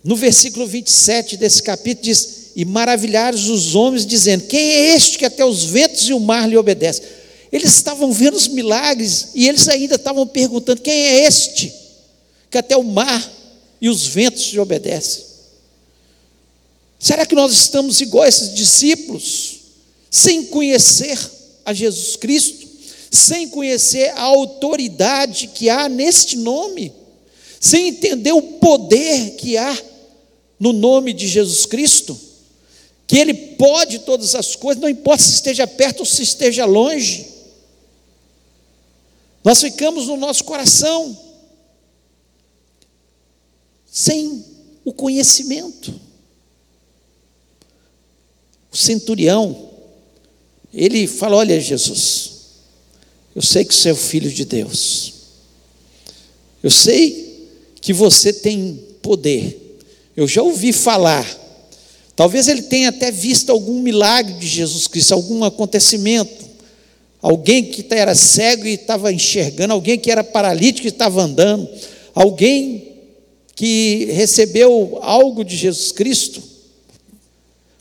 no 0.05 0.15
versículo 0.15 0.67
27 0.67 1.39
desse 1.39 1.63
capítulo, 1.63 2.05
diz: 2.05 2.51
E 2.55 2.65
maravilhares 2.67 3.47
os 3.47 3.75
homens, 3.75 4.05
dizendo: 4.05 4.45
Quem 4.47 4.61
é 4.61 4.95
este 4.95 5.17
que 5.17 5.25
até 5.25 5.43
os 5.43 5.65
ventos 5.65 6.07
e 6.07 6.13
o 6.13 6.21
mar 6.21 6.47
lhe 6.47 6.59
obedecem? 6.59 7.05
Eles 7.51 7.75
estavam 7.75 8.13
vendo 8.13 8.37
os 8.37 8.49
milagres 8.49 9.29
e 9.35 9.49
eles 9.49 9.67
ainda 9.67 9.95
estavam 9.95 10.27
perguntando: 10.27 10.83
Quem 10.83 10.93
é 10.93 11.25
este 11.25 11.73
que 12.51 12.59
até 12.59 12.77
o 12.77 12.85
mar 12.85 13.33
e 13.81 13.89
os 13.89 14.07
ventos 14.07 14.53
lhe 14.53 14.59
obedecem? 14.59 15.25
Será 16.99 17.25
que 17.25 17.35
nós 17.35 17.53
estamos 17.53 18.01
igual 18.03 18.25
a 18.25 18.29
esses 18.29 18.55
discípulos, 18.55 19.61
sem 20.11 20.45
conhecer 20.45 21.19
a 21.65 21.73
Jesus 21.73 22.17
Cristo, 22.17 22.64
sem 23.15 23.49
conhecer 23.49 24.11
a 24.11 24.23
autoridade 24.23 25.49
que 25.49 25.71
há 25.71 25.89
neste 25.89 26.37
nome, 26.37 26.93
sem 27.61 27.89
entender 27.89 28.33
o 28.33 28.43
poder 28.43 29.37
que 29.37 29.57
há 29.57 29.83
no 30.59 30.73
nome 30.73 31.13
de 31.13 31.29
Jesus 31.29 31.65
Cristo? 31.65 32.19
Que 33.07 33.19
Ele 33.19 33.35
pode 33.35 34.01
todas 34.01 34.35
as 34.35 34.57
coisas, 34.57 34.83
não 34.83 34.89
importa 34.89 35.23
se 35.23 35.35
esteja 35.35 35.67
perto 35.67 36.01
ou 36.01 36.07
se 36.07 36.23
esteja 36.23 36.65
longe. 36.65 37.27
Nós 39.45 39.61
ficamos 39.61 40.07
no 40.07 40.17
nosso 40.17 40.43
coração 40.45 41.17
sem 43.87 44.45
o 44.85 44.93
conhecimento. 44.93 46.01
O 48.73 48.77
centurião, 48.77 49.71
ele 50.73 51.07
fala: 51.07 51.37
Olha, 51.37 51.61
Jesus, 51.61 52.34
eu 53.35 53.43
sei 53.43 53.65
que 53.65 53.75
você 53.75 53.91
é 53.91 53.95
filho 53.95 54.31
de 54.31 54.45
Deus, 54.45 55.13
eu 56.63 56.71
sei 56.71 57.49
que 57.81 57.93
você 57.93 58.33
tem 58.33 58.81
poder, 59.03 59.79
eu 60.17 60.27
já 60.27 60.43
ouvi 60.43 60.73
falar, 60.73 61.27
talvez 62.17 62.49
ele 62.49 62.63
tenha 62.63 62.89
até 62.89 63.11
visto 63.11 63.51
algum 63.51 63.81
milagre 63.81 64.35
de 64.35 64.47
Jesus 64.47 64.87
Cristo, 64.87 65.13
algum 65.13 65.45
acontecimento, 65.45 66.45
alguém 67.21 67.65
que 67.65 67.87
era 67.91 68.15
cego 68.15 68.67
e 68.67 68.75
estava 68.75 69.13
enxergando, 69.13 69.73
alguém 69.73 69.99
que 69.99 70.11
era 70.11 70.23
paralítico 70.23 70.87
e 70.87 70.91
estava 70.91 71.23
andando, 71.23 71.69
alguém 72.15 72.93
que 73.57 74.07
recebeu 74.13 74.99
algo 75.03 75.45
de 75.45 75.57
Jesus 75.57 75.93
Cristo 75.93 76.55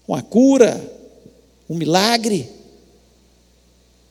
uma 0.07 0.21
cura, 0.21 0.79
um 1.69 1.75
milagre. 1.75 2.47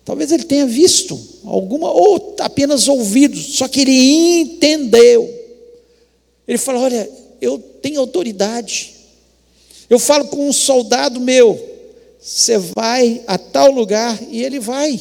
Talvez 0.04 0.32
ele 0.32 0.44
tenha 0.44 0.66
visto 0.66 1.18
alguma, 1.44 1.90
ou 1.90 2.34
apenas 2.40 2.88
ouvido, 2.88 3.36
só 3.38 3.68
que 3.68 3.80
ele 3.80 4.40
entendeu. 4.40 5.32
Ele 6.46 6.58
falou: 6.58 6.82
Olha, 6.82 7.08
eu 7.40 7.58
tenho 7.58 8.00
autoridade. 8.00 8.94
Eu 9.88 9.98
falo 9.98 10.26
com 10.28 10.48
um 10.48 10.52
soldado 10.52 11.20
meu, 11.20 11.60
você 12.20 12.56
vai 12.58 13.22
a 13.26 13.36
tal 13.36 13.70
lugar 13.70 14.18
e 14.30 14.42
ele 14.42 14.58
vai. 14.58 14.98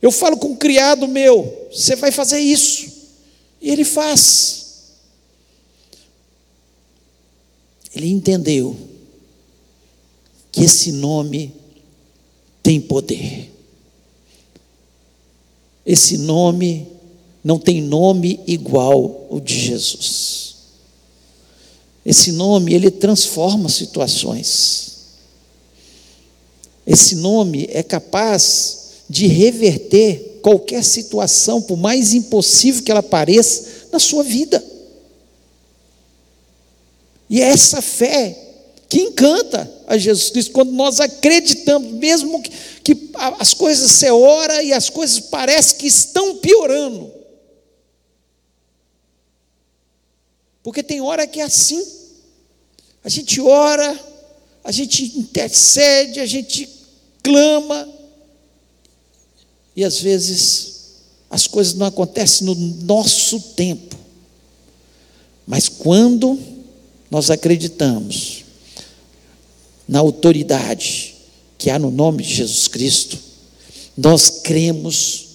Eu 0.00 0.10
falo 0.12 0.36
com 0.36 0.48
um 0.48 0.56
criado 0.56 1.08
meu, 1.08 1.68
você 1.72 1.96
vai 1.96 2.10
fazer 2.10 2.38
isso, 2.38 2.90
e 3.60 3.70
ele 3.70 3.84
faz. 3.84 4.66
Ele 7.94 8.08
entendeu 8.08 8.76
que 10.52 10.64
esse 10.64 10.92
nome 10.92 11.57
tem 12.68 12.82
poder. 12.82 13.50
Esse 15.86 16.18
nome 16.18 16.86
não 17.42 17.58
tem 17.58 17.80
nome 17.80 18.40
igual 18.46 19.26
o 19.30 19.40
de 19.40 19.58
Jesus. 19.58 20.56
Esse 22.04 22.30
nome, 22.30 22.74
ele 22.74 22.90
transforma 22.90 23.70
situações. 23.70 24.98
Esse 26.86 27.16
nome 27.16 27.66
é 27.72 27.82
capaz 27.82 28.90
de 29.08 29.26
reverter 29.26 30.40
qualquer 30.42 30.84
situação, 30.84 31.62
por 31.62 31.78
mais 31.78 32.12
impossível 32.12 32.82
que 32.82 32.90
ela 32.90 33.02
pareça, 33.02 33.88
na 33.90 33.98
sua 33.98 34.22
vida. 34.22 34.62
E 37.30 37.40
é 37.40 37.46
essa 37.46 37.80
fé 37.80 38.47
que 38.88 39.00
encanta 39.00 39.70
a 39.86 39.98
Jesus 39.98 40.30
Cristo, 40.30 40.52
quando 40.52 40.72
nós 40.72 40.98
acreditamos, 40.98 41.92
mesmo 41.92 42.42
que, 42.42 42.50
que 42.82 43.10
as 43.38 43.52
coisas 43.52 43.92
se 43.92 44.10
ora 44.10 44.62
e 44.62 44.72
as 44.72 44.88
coisas 44.88 45.20
parecem 45.20 45.78
que 45.78 45.86
estão 45.86 46.36
piorando. 46.36 47.12
Porque 50.62 50.82
tem 50.82 51.00
hora 51.00 51.26
que 51.26 51.40
é 51.40 51.44
assim. 51.44 51.86
A 53.04 53.08
gente 53.08 53.40
ora, 53.40 53.98
a 54.64 54.72
gente 54.72 55.18
intercede, 55.18 56.20
a 56.20 56.26
gente 56.26 56.68
clama, 57.22 57.88
e 59.76 59.84
às 59.84 60.00
vezes 60.00 60.78
as 61.30 61.46
coisas 61.46 61.74
não 61.74 61.86
acontecem 61.86 62.46
no 62.46 62.54
nosso 62.54 63.38
tempo. 63.54 63.96
Mas 65.46 65.68
quando 65.68 66.38
nós 67.10 67.30
acreditamos 67.30 68.47
na 69.88 70.00
autoridade 70.00 71.16
que 71.56 71.70
há 71.70 71.78
no 71.78 71.90
nome 71.90 72.22
de 72.22 72.34
Jesus 72.34 72.68
Cristo, 72.68 73.18
nós 73.96 74.28
cremos, 74.28 75.26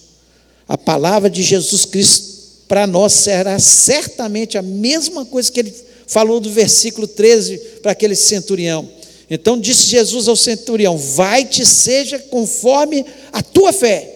a 0.67 0.77
palavra 0.77 1.29
de 1.29 1.43
Jesus 1.43 1.83
Cristo 1.83 2.33
para 2.67 2.87
nós 2.87 3.13
será 3.13 3.59
certamente 3.59 4.57
a 4.57 4.61
mesma 4.61 5.25
coisa 5.25 5.51
que 5.51 5.59
ele 5.59 5.73
falou 6.07 6.39
do 6.39 6.49
versículo 6.49 7.07
13 7.07 7.57
para 7.81 7.91
aquele 7.91 8.15
centurião. 8.15 8.89
Então 9.29 9.59
disse 9.59 9.87
Jesus 9.87 10.27
ao 10.27 10.35
centurião: 10.35 10.97
Vai-te, 10.97 11.65
seja 11.65 12.19
conforme 12.19 13.05
a 13.31 13.41
tua 13.41 13.73
fé. 13.73 14.09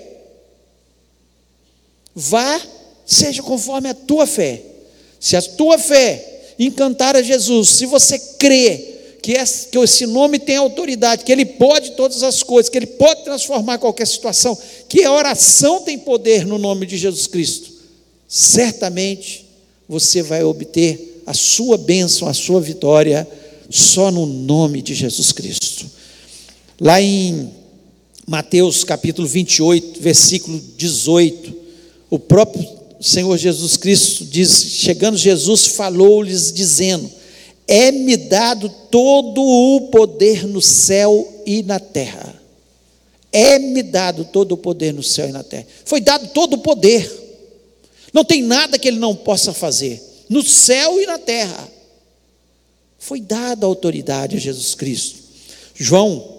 Vá, 2.16 2.62
seja 3.06 3.44
conforme 3.44 3.90
a 3.90 3.94
tua 3.94 4.26
fé. 4.26 4.62
Se 5.20 5.36
a 5.36 5.42
tua 5.42 5.78
fé 5.78 6.54
encantar 6.58 7.16
a 7.16 7.22
Jesus, 7.22 7.70
se 7.70 7.86
você 7.86 8.18
crê 8.18 8.97
que 9.28 9.78
esse 9.78 10.06
nome 10.06 10.40
tem 10.40 10.56
autoridade, 10.56 11.26
que 11.26 11.32
ele 11.34 11.44
pode 11.44 11.92
todas 11.92 12.24
as 12.24 12.44
coisas, 12.44 12.70
que 12.70 12.78
ele 12.78 12.88
pode 12.88 13.26
transformar 13.26 13.78
qualquer 13.78 14.08
situação, 14.08 14.58
que 14.88 15.04
a 15.04 15.12
oração 15.12 15.82
tem 15.82 16.00
poder 16.00 16.46
no 16.46 16.58
nome 16.58 16.86
de 16.86 16.98
Jesus 16.98 17.28
Cristo, 17.28 17.70
certamente 18.26 19.46
você 19.86 20.22
vai 20.22 20.46
obter 20.46 21.24
a 21.26 21.34
sua 21.34 21.78
bênção, 21.78 22.30
a 22.30 22.34
sua 22.34 22.62
vitória, 22.62 23.28
só 23.70 24.10
no 24.12 24.26
nome 24.26 24.82
de 24.82 24.96
Jesus 24.96 25.34
Cristo. 25.34 25.86
Lá 26.80 27.02
em 27.02 27.52
Mateus 28.26 28.86
capítulo 28.86 29.28
28, 29.28 30.00
versículo 30.00 30.58
18, 30.78 31.54
o 32.10 32.18
próprio 32.18 32.66
Senhor 33.02 33.38
Jesus 33.38 33.76
Cristo 33.76 34.24
diz: 34.24 34.64
chegando 34.70 35.18
Jesus, 35.18 35.68
falou-lhes, 35.68 36.54
dizendo: 36.54 37.17
É-me 37.68 38.16
dado 38.16 38.70
todo 38.90 39.42
o 39.42 39.90
poder 39.90 40.48
no 40.48 40.62
céu 40.62 41.44
e 41.46 41.62
na 41.64 41.80
terra. 41.80 42.42
É-me 43.32 43.84
dado 43.84 44.26
todo 44.26 44.54
o 44.54 44.58
poder 44.58 44.94
no 44.94 45.04
céu 45.04 45.28
e 45.28 45.32
na 45.32 45.44
terra. 45.44 45.68
Foi 45.84 46.00
dado 46.00 46.30
todo 46.30 46.54
o 46.54 46.60
poder. 46.60 47.12
Não 48.14 48.24
tem 48.24 48.42
nada 48.42 48.80
que 48.80 48.88
ele 48.88 49.00
não 49.00 49.16
possa 49.16 49.54
fazer, 49.54 50.02
no 50.30 50.42
céu 50.42 51.00
e 51.02 51.06
na 51.06 51.20
terra. 51.20 51.70
Foi 52.98 53.20
dada 53.22 53.66
a 53.66 53.70
autoridade 53.70 54.38
a 54.38 54.40
Jesus 54.40 54.74
Cristo. 54.74 55.20
João 55.76 56.38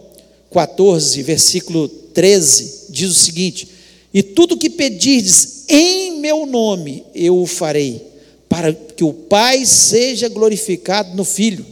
14, 0.51 1.23
versículo 1.23 1.89
13, 1.89 2.87
diz 2.89 3.11
o 3.11 3.15
seguinte: 3.15 3.69
E 4.13 4.23
tudo 4.23 4.57
que 4.57 4.71
pedirdes 4.71 5.65
em 5.69 6.19
meu 6.21 6.47
nome, 6.47 7.05
eu 7.15 7.39
o 7.39 7.47
farei, 7.47 8.08
para 8.49 8.73
que 8.73 9.05
o 9.05 9.13
Pai 9.13 9.65
seja 9.67 10.29
glorificado 10.29 11.15
no 11.15 11.25
Filho. 11.25 11.67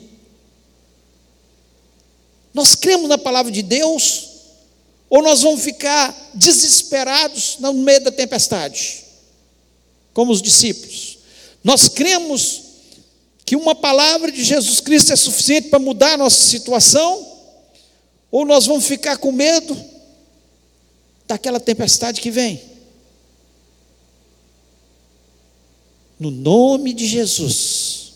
Nós 2.52 2.74
cremos 2.74 3.08
na 3.08 3.18
palavra 3.18 3.50
de 3.50 3.62
Deus, 3.62 4.28
ou 5.08 5.22
nós 5.22 5.42
vamos 5.42 5.62
ficar 5.62 6.14
desesperados 6.34 7.56
no 7.60 7.72
meio 7.72 8.02
da 8.02 8.10
tempestade? 8.10 9.06
como 10.16 10.32
os 10.32 10.40
discípulos. 10.40 11.18
Nós 11.62 11.90
cremos 11.90 12.62
que 13.44 13.54
uma 13.54 13.74
palavra 13.74 14.32
de 14.32 14.42
Jesus 14.42 14.80
Cristo 14.80 15.12
é 15.12 15.16
suficiente 15.16 15.68
para 15.68 15.78
mudar 15.78 16.14
a 16.14 16.16
nossa 16.16 16.40
situação, 16.42 17.36
ou 18.30 18.46
nós 18.46 18.64
vamos 18.64 18.86
ficar 18.86 19.18
com 19.18 19.30
medo 19.30 19.78
daquela 21.26 21.60
tempestade 21.60 22.22
que 22.22 22.30
vem. 22.30 22.62
No 26.18 26.30
nome 26.30 26.94
de 26.94 27.06
Jesus, 27.06 28.12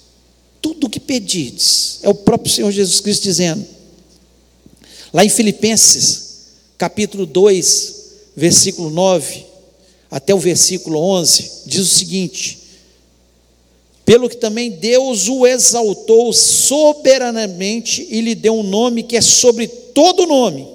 tudo 0.63 0.87
o 0.87 0.91
que 0.91 0.99
pedides, 0.99 1.99
é 2.03 2.09
o 2.09 2.15
próprio 2.15 2.53
Senhor 2.53 2.71
Jesus 2.71 3.01
Cristo 3.01 3.25
dizendo, 3.25 3.65
lá 5.13 5.23
em 5.23 5.29
Filipenses, 5.29 6.31
capítulo 6.79 7.27
2, 7.27 8.05
versículo 8.35 8.89
9, 8.89 9.45
até 10.11 10.35
o 10.35 10.39
versículo 10.39 10.99
11, 10.99 11.51
diz 11.67 11.81
o 11.81 11.95
seguinte: 11.95 12.59
Pelo 14.05 14.31
que 14.31 14.37
também 14.37 14.71
Deus 14.71 15.29
o 15.29 15.47
exaltou 15.47 16.33
soberanamente 16.33 18.07
e 18.11 18.23
lhe 18.23 18.35
deu 18.35 18.55
um 18.55 18.63
nome 18.63 19.03
que 19.03 19.17
é 19.17 19.21
sobre 19.21 19.69
todo 19.69 20.27
nome, 20.27 20.67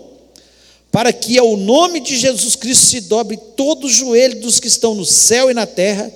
para 0.92 1.12
que 1.12 1.40
ao 1.40 1.58
nome 1.58 2.00
de 2.02 2.16
Jesus 2.16 2.56
Cristo 2.56 2.86
se 2.86 3.02
dobre 3.02 3.36
todo 3.56 3.86
o 3.86 3.90
joelho 3.90 4.42
dos 4.42 4.60
que 4.60 4.68
estão 4.68 4.94
no 4.94 5.06
céu 5.06 5.50
e 5.50 5.56
na 5.56 5.66
terra 5.66 6.12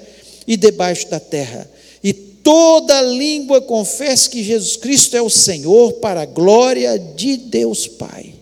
e 0.50 0.58
debaixo 0.58 1.08
da 1.12 1.20
terra, 1.20 1.70
e 2.04 2.12
toda 2.12 3.04
língua 3.04 3.62
confesse 3.62 4.28
que 4.28 4.44
Jesus 4.44 4.76
Cristo 4.76 5.16
é 5.16 5.22
o 5.22 5.30
Senhor, 5.30 5.94
para 5.94 6.24
a 6.24 6.26
glória 6.26 6.98
de 6.98 7.38
Deus 7.38 7.86
Pai. 7.86 8.34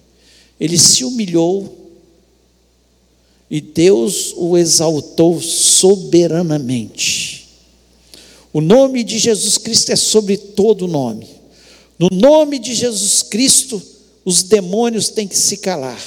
Ele 0.58 0.80
se 0.80 1.04
humilhou 1.04 1.91
e 3.52 3.60
Deus 3.60 4.34
o 4.38 4.58
exaltou 4.58 5.41
soberanamente. 5.41 7.50
O 8.54 8.62
nome 8.62 9.04
de 9.04 9.20
Jesus 9.20 9.58
Cristo 9.58 9.91
é 9.91 9.98
sobre 9.98 10.38
todo 10.38 10.88
nome. 10.88 11.28
No 12.00 12.08
nome 12.10 12.58
de 12.58 12.74
Jesus 12.74 13.22
Cristo, 13.22 13.82
os 14.24 14.43
demônios 14.43 15.10
têm 15.10 15.28
que 15.28 15.38
se 15.38 15.58
calar. 15.58 16.02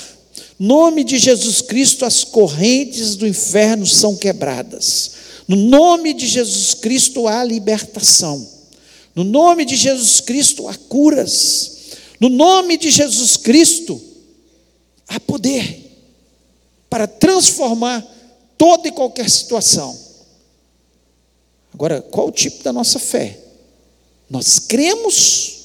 No 0.59 0.69
nome 0.69 1.05
de 1.05 1.19
Jesus 1.19 1.61
Cristo, 1.61 2.07
as 2.07 2.25
correntes 2.25 3.17
do 3.17 3.27
inferno 3.27 3.87
são 3.87 4.17
quebradas. 4.17 5.20
No 5.51 5.57
nome 5.57 6.15
de 6.15 6.29
Jesus 6.29 6.75
Cristo, 6.75 7.27
há 7.27 7.43
libertação. 7.43 8.49
No 9.17 9.25
nome 9.25 9.65
de 9.65 9.75
Jesus 9.75 10.21
Cristo, 10.21 10.69
há 10.69 10.77
curas. 10.77 11.73
No 12.21 12.29
nome 12.29 12.77
de 12.77 12.89
Jesus 12.89 13.37
Cristo, 13.37 14.01
há 15.09 15.19
poder 15.19 15.91
para 16.89 17.09
transformar 17.09 18.01
toda 18.57 18.87
e 18.87 18.93
qualquer 18.93 19.29
situação. 19.29 19.99
Agora, 21.75 22.01
qual 22.01 22.29
o 22.29 22.33
tipo 22.33 22.63
da 22.63 22.73
nossa 22.73 23.01
fé? 23.01 23.37
Nós 24.31 24.61
cremos, 24.61 25.57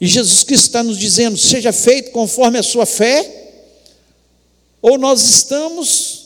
e 0.00 0.08
Jesus 0.08 0.42
Cristo 0.42 0.64
está 0.64 0.82
nos 0.82 0.98
dizendo: 0.98 1.38
seja 1.38 1.72
feito 1.72 2.10
conforme 2.10 2.58
a 2.58 2.64
sua 2.64 2.84
fé, 2.84 3.52
ou 4.82 4.98
nós 4.98 5.22
estamos 5.22 6.25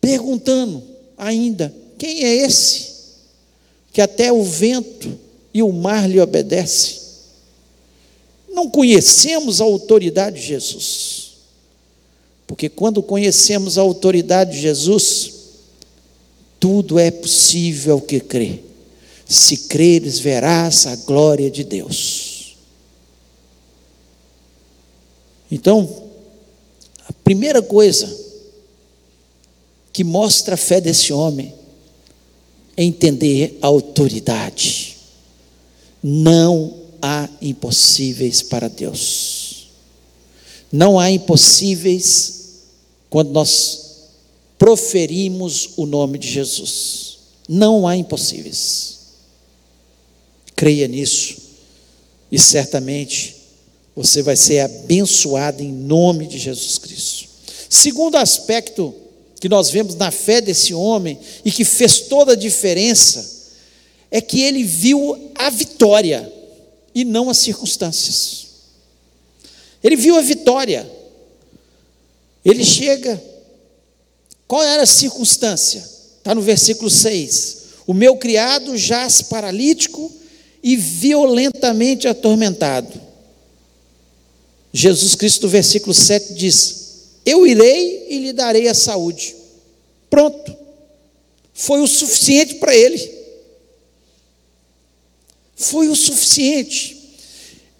perguntando 0.00 0.82
ainda: 1.16 1.74
quem 1.96 2.24
é 2.24 2.34
esse 2.36 2.88
que 3.92 4.00
até 4.00 4.32
o 4.32 4.42
vento 4.42 5.18
e 5.52 5.62
o 5.62 5.72
mar 5.72 6.08
lhe 6.08 6.20
obedecem? 6.20 6.98
Não 8.50 8.68
conhecemos 8.70 9.60
a 9.60 9.64
autoridade 9.64 10.40
de 10.40 10.46
Jesus. 10.46 11.28
Porque 12.46 12.68
quando 12.68 13.02
conhecemos 13.02 13.76
a 13.76 13.82
autoridade 13.82 14.52
de 14.52 14.60
Jesus, 14.62 15.32
tudo 16.58 16.98
é 16.98 17.10
possível 17.10 18.00
que 18.00 18.20
crê. 18.20 18.60
Se 19.28 19.56
creres, 19.68 20.18
verás 20.18 20.86
a 20.86 20.96
glória 20.96 21.50
de 21.50 21.62
Deus. 21.62 22.56
Então, 25.50 26.04
a 27.06 27.12
primeira 27.12 27.60
coisa 27.60 28.27
que 29.98 30.04
mostra 30.04 30.54
a 30.54 30.56
fé 30.56 30.80
desse 30.80 31.12
homem 31.12 31.52
é 32.76 32.84
entender 32.84 33.58
a 33.60 33.66
autoridade. 33.66 34.96
Não 36.00 36.72
há 37.02 37.28
impossíveis 37.42 38.40
para 38.40 38.68
Deus. 38.68 39.70
Não 40.70 41.00
há 41.00 41.10
impossíveis 41.10 42.60
quando 43.10 43.32
nós 43.32 44.04
proferimos 44.56 45.70
o 45.76 45.84
nome 45.84 46.16
de 46.16 46.30
Jesus. 46.30 47.18
Não 47.48 47.84
há 47.84 47.96
impossíveis. 47.96 48.98
Creia 50.54 50.86
nisso 50.86 51.38
e 52.30 52.38
certamente 52.38 53.34
você 53.96 54.22
vai 54.22 54.36
ser 54.36 54.60
abençoado 54.60 55.60
em 55.60 55.72
nome 55.72 56.28
de 56.28 56.38
Jesus 56.38 56.78
Cristo. 56.78 57.28
Segundo 57.68 58.14
aspecto 58.14 58.94
que 59.40 59.48
nós 59.48 59.70
vemos 59.70 59.94
na 59.94 60.10
fé 60.10 60.40
desse 60.40 60.74
homem 60.74 61.18
e 61.44 61.52
que 61.52 61.64
fez 61.64 62.00
toda 62.00 62.32
a 62.32 62.36
diferença 62.36 63.38
é 64.10 64.20
que 64.20 64.40
ele 64.40 64.64
viu 64.64 65.30
a 65.34 65.50
vitória 65.50 66.32
e 66.94 67.04
não 67.04 67.30
as 67.30 67.38
circunstâncias. 67.38 68.46
Ele 69.82 69.96
viu 69.96 70.16
a 70.16 70.22
vitória. 70.22 70.90
Ele 72.44 72.64
chega. 72.64 73.22
Qual 74.46 74.62
era 74.62 74.82
a 74.82 74.86
circunstância? 74.86 75.86
Está 76.18 76.34
no 76.34 76.40
versículo 76.40 76.90
6. 76.90 77.58
O 77.86 77.94
meu 77.94 78.16
criado 78.16 78.76
jaz 78.76 79.22
paralítico 79.22 80.10
e 80.62 80.74
violentamente 80.74 82.08
atormentado. 82.08 83.00
Jesus 84.72 85.14
Cristo, 85.14 85.42
no 85.42 85.48
versículo 85.48 85.94
7, 85.94 86.34
diz: 86.34 86.87
Eu 87.28 87.46
irei 87.46 88.06
e 88.08 88.18
lhe 88.18 88.32
darei 88.32 88.68
a 88.68 88.74
saúde. 88.74 89.34
Pronto. 90.08 90.56
Foi 91.52 91.80
o 91.80 91.86
suficiente 91.86 92.54
para 92.54 92.74
ele. 92.74 93.18
Foi 95.56 95.88
o 95.88 95.96
suficiente. 95.96 96.96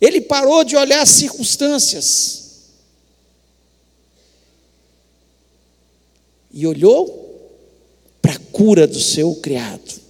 Ele 0.00 0.20
parou 0.20 0.64
de 0.64 0.76
olhar 0.76 1.00
as 1.00 1.11
circunstâncias. 1.11 2.38
e 6.58 6.66
olhou 6.66 7.54
para 8.20 8.32
a 8.32 8.38
cura 8.50 8.84
do 8.84 9.00
seu 9.00 9.34
criado. 9.37 10.00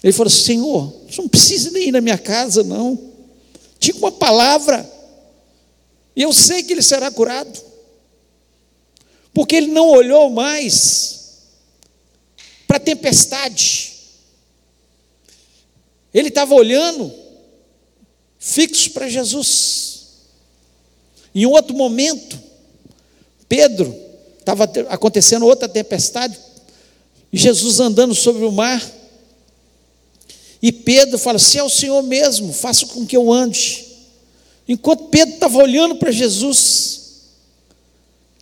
Ele 0.00 0.12
falou: 0.12 0.30
Senhor, 0.30 0.92
você 1.08 1.20
não 1.20 1.28
precisa 1.28 1.70
nem 1.72 1.88
ir 1.88 1.92
na 1.92 2.00
minha 2.00 2.16
casa, 2.16 2.62
não. 2.62 2.96
Tinha 3.80 3.96
uma 3.96 4.12
palavra. 4.12 4.88
E 6.14 6.22
eu 6.22 6.32
sei 6.32 6.62
que 6.62 6.72
ele 6.72 6.82
será 6.82 7.10
curado. 7.10 7.60
Porque 9.36 9.54
ele 9.54 9.66
não 9.66 9.90
olhou 9.90 10.30
mais 10.30 11.42
para 12.66 12.78
a 12.78 12.80
tempestade. 12.80 13.92
Ele 16.14 16.28
estava 16.28 16.54
olhando 16.54 17.12
fixo 18.38 18.92
para 18.92 19.10
Jesus. 19.10 20.06
Em 21.34 21.44
outro 21.44 21.76
momento, 21.76 22.40
Pedro 23.46 23.94
estava 24.38 24.64
acontecendo 24.88 25.44
outra 25.44 25.68
tempestade, 25.68 26.38
e 27.30 27.36
Jesus 27.36 27.78
andando 27.78 28.14
sobre 28.14 28.42
o 28.42 28.50
mar. 28.50 28.82
E 30.62 30.72
Pedro 30.72 31.18
fala: 31.18 31.38
Se 31.38 31.58
é 31.58 31.62
o 31.62 31.68
Senhor 31.68 32.02
mesmo, 32.02 32.54
faça 32.54 32.86
com 32.86 33.04
que 33.04 33.14
eu 33.14 33.30
ande. 33.30 33.84
Enquanto 34.66 35.08
Pedro 35.08 35.34
estava 35.34 35.58
olhando 35.58 35.96
para 35.96 36.10
Jesus, 36.10 36.95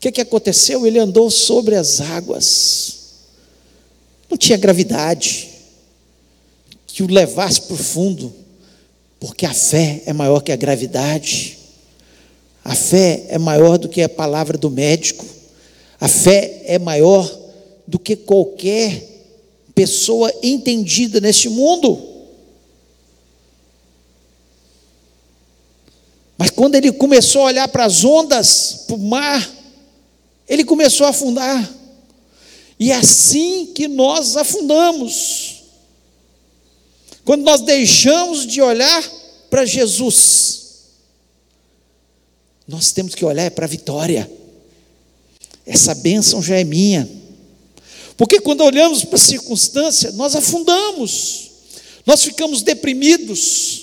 que, 0.05 0.13
que 0.13 0.21
aconteceu? 0.21 0.87
Ele 0.87 0.99
andou 0.99 1.31
sobre 1.31 1.77
as 1.77 1.99
águas. 2.01 2.97
Não 4.29 4.37
tinha 4.37 4.59
gravidade 4.59 5.49
que 6.87 7.03
o 7.03 7.11
levasse 7.11 7.63
para 7.63 7.75
o 7.75 7.79
fundo, 7.79 8.33
porque 9.19 9.47
a 9.47 9.55
fé 9.55 10.03
é 10.05 10.13
maior 10.13 10.41
que 10.41 10.53
a 10.53 10.57
gravidade. 10.57 11.59
A 12.63 12.75
fé 12.75 13.25
é 13.29 13.39
maior 13.39 13.79
do 13.79 13.89
que 13.89 14.03
a 14.03 14.09
palavra 14.09 14.59
do 14.59 14.71
médico. 14.71 15.25
A 15.99 16.07
fé 16.07 16.63
é 16.67 16.79
maior 16.79 17.27
do 17.87 17.99
que 17.99 18.15
qualquer 18.15 19.03
pessoa 19.75 20.31
entendida 20.43 21.19
neste 21.19 21.49
mundo. 21.49 21.99
Mas 26.37 26.51
quando 26.51 26.75
ele 26.75 26.93
começou 26.93 27.43
a 27.43 27.47
olhar 27.47 27.69
para 27.69 27.87
as 27.87 28.05
ondas, 28.05 28.85
para 28.87 28.97
o 28.97 28.99
mar, 28.99 29.64
ele 30.49 30.65
começou 30.65 31.07
a 31.07 31.11
afundar. 31.11 31.73
E 32.79 32.91
é 32.91 32.97
assim 32.97 33.67
que 33.75 33.89
nós 33.89 34.37
afundamos. 34.37 35.63
Quando 37.25 37.43
nós 37.43 37.63
deixamos 37.63 38.47
de 38.47 38.61
olhar 38.61 39.03
para 39.49 39.65
Jesus, 39.65 40.65
nós 42.67 42.93
temos 42.93 43.15
que 43.15 43.25
olhar 43.25 43.51
para 43.51 43.65
a 43.65 43.69
vitória. 43.69 44.31
Essa 45.67 45.95
bênção 45.95 46.43
já 46.43 46.59
é 46.59 46.65
minha. 46.65 47.09
Porque 48.17 48.41
quando 48.41 48.63
olhamos 48.63 49.05
para 49.05 49.17
a 49.17 49.21
circunstância, 49.21 50.13
nós 50.13 50.37
afundamos, 50.37 51.51
nós 52.07 52.23
ficamos 52.23 52.63
deprimidos, 52.63 53.83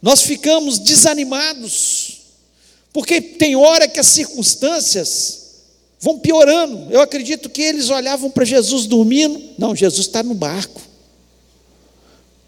nós 0.00 0.22
ficamos 0.22 0.78
desanimados, 0.78 2.22
porque 2.92 3.20
tem 3.20 3.56
hora 3.56 3.88
que 3.88 4.00
as 4.00 4.06
circunstâncias 4.06 5.41
vão 6.02 6.18
piorando. 6.18 6.88
Eu 6.90 7.00
acredito 7.00 7.48
que 7.48 7.62
eles 7.62 7.88
olhavam 7.88 8.28
para 8.28 8.44
Jesus 8.44 8.86
dormindo, 8.86 9.40
não, 9.56 9.74
Jesus 9.74 10.08
está 10.08 10.20
no 10.20 10.34
barco, 10.34 10.82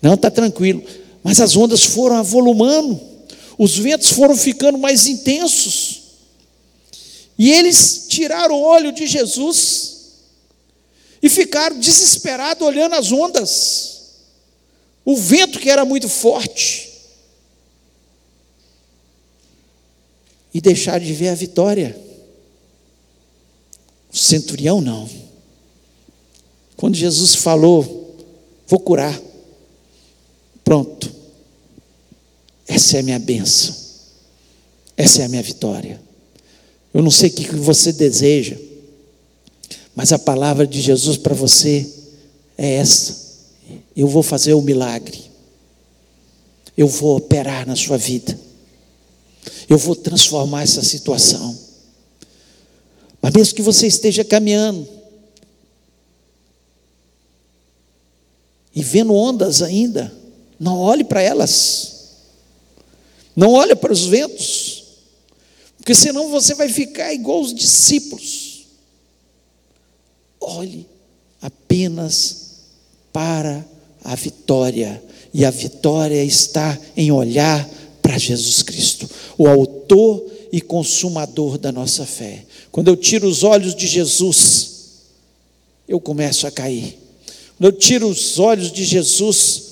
não, 0.03 0.15
está 0.15 0.29
tranquilo, 0.29 0.85
mas 1.23 1.41
as 1.41 1.57
ondas 1.57 1.85
foram 1.85 2.17
avolumando, 2.17 3.01
os 3.57 3.79
ventos 3.79 4.09
foram 4.09 4.37
ficando 4.37 4.77
mais 4.77 5.07
intensos, 5.07 6.03
e 7.39 7.53
eles 7.53 8.07
tiraram 8.09 8.57
o 8.57 8.63
olho 8.63 8.91
de 8.91 9.07
Jesus, 9.07 9.95
e 11.23 11.29
ficaram 11.31 11.79
desesperados 11.79 12.67
olhando 12.67 12.97
as 12.97 13.13
ondas, 13.13 14.01
o 15.05 15.17
vento 15.17 15.61
que 15.61 15.71
era 15.71 15.85
muito 15.85 16.09
forte, 16.09 16.93
e 20.53 20.61
deixaram 20.61 21.05
de 21.05 21.13
ver 21.13 21.29
a 21.29 21.35
vitória. 21.35 22.04
Centurião 24.35 24.81
não. 24.81 25.09
Quando 26.77 26.97
Jesus 26.97 27.37
falou, 27.37 28.17
vou 28.67 28.81
curar, 28.81 29.21
pronto, 30.65 31.09
essa 32.67 32.97
é 32.97 33.01
a 33.01 33.03
minha 33.05 33.19
bênção, 33.21 33.73
essa 34.97 35.23
é 35.23 35.25
a 35.27 35.29
minha 35.29 35.43
vitória. 35.43 36.03
Eu 36.93 37.01
não 37.01 37.13
sei 37.13 37.31
o 37.31 37.33
que 37.33 37.55
você 37.55 37.93
deseja, 37.93 38.57
mas 39.95 40.13
a 40.13 40.19
palavra 40.19 40.67
de 40.67 40.81
Jesus 40.81 41.17
para 41.17 41.35
você 41.35 41.89
é 42.59 42.75
essa: 42.75 43.17
eu 43.97 44.09
vou 44.09 44.23
fazer 44.23 44.53
o 44.53 44.59
um 44.59 44.63
milagre, 44.63 45.31
eu 46.77 46.89
vou 46.89 47.19
operar 47.19 47.65
na 47.69 47.77
sua 47.77 47.97
vida, 47.97 48.37
eu 49.69 49.79
vou 49.79 49.95
transformar 49.95 50.63
essa 50.65 50.83
situação. 50.83 51.64
Mas 53.25 53.33
mesmo 53.33 53.55
que 53.55 53.63
você 53.63 53.87
esteja 53.87 54.23
caminhando. 54.23 54.87
E 58.75 58.83
vendo 58.83 59.15
ondas 59.15 59.63
ainda, 59.63 60.15
não 60.61 60.79
olhe 60.79 61.05
para 61.05 61.23
elas, 61.23 62.17
não 63.35 63.53
olhe 63.53 63.75
para 63.75 63.95
os 63.95 64.05
ventos, 64.05 64.85
porque 65.79 65.95
senão 65.95 66.29
você 66.29 66.55
vai 66.55 66.69
ficar 66.69 67.15
igual 67.15 67.41
os 67.41 67.55
discípulos. 67.55 68.67
Olhe 70.39 70.87
apenas 71.41 72.59
para 73.11 73.65
a 74.05 74.15
vitória, 74.15 75.03
e 75.33 75.47
a 75.47 75.51
vitória 75.51 76.23
está 76.23 76.79
em 76.95 77.11
olhar 77.11 77.67
para 78.03 78.19
Jesus 78.19 78.63
Cristo, 78.63 79.09
o 79.39 79.49
Autor 79.49 80.31
e 80.53 80.61
Consumador 80.61 81.57
da 81.57 81.73
nossa 81.73 82.05
fé. 82.05 82.45
Quando 82.75 82.89
eu 82.89 82.97
tiro 82.97 83.29
os 83.29 83.45
olhos 83.45 83.73
de 83.73 83.87
Jesus, 83.87 84.71
eu 85.87 86.01
começo 86.01 86.45
a 86.45 86.51
cair. 86.51 86.99
Quando 87.57 87.67
eu 87.67 87.73
tiro 87.73 88.09
os 88.09 88.41
olhos 88.41 88.73
de 88.73 88.85
Jesus, 88.85 89.63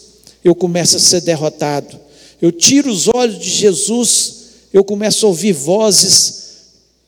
eu 0.44 0.54
começo 0.54 0.96
a 0.96 1.00
ser 1.00 1.20
derrotado. 1.22 1.98
Eu 2.40 2.52
tiro 2.52 2.88
os 2.88 3.08
olhos 3.12 3.40
de 3.40 3.50
Jesus, 3.50 4.34
eu 4.72 4.84
começo 4.84 5.26
a 5.26 5.28
ouvir 5.30 5.52
vozes 5.52 6.42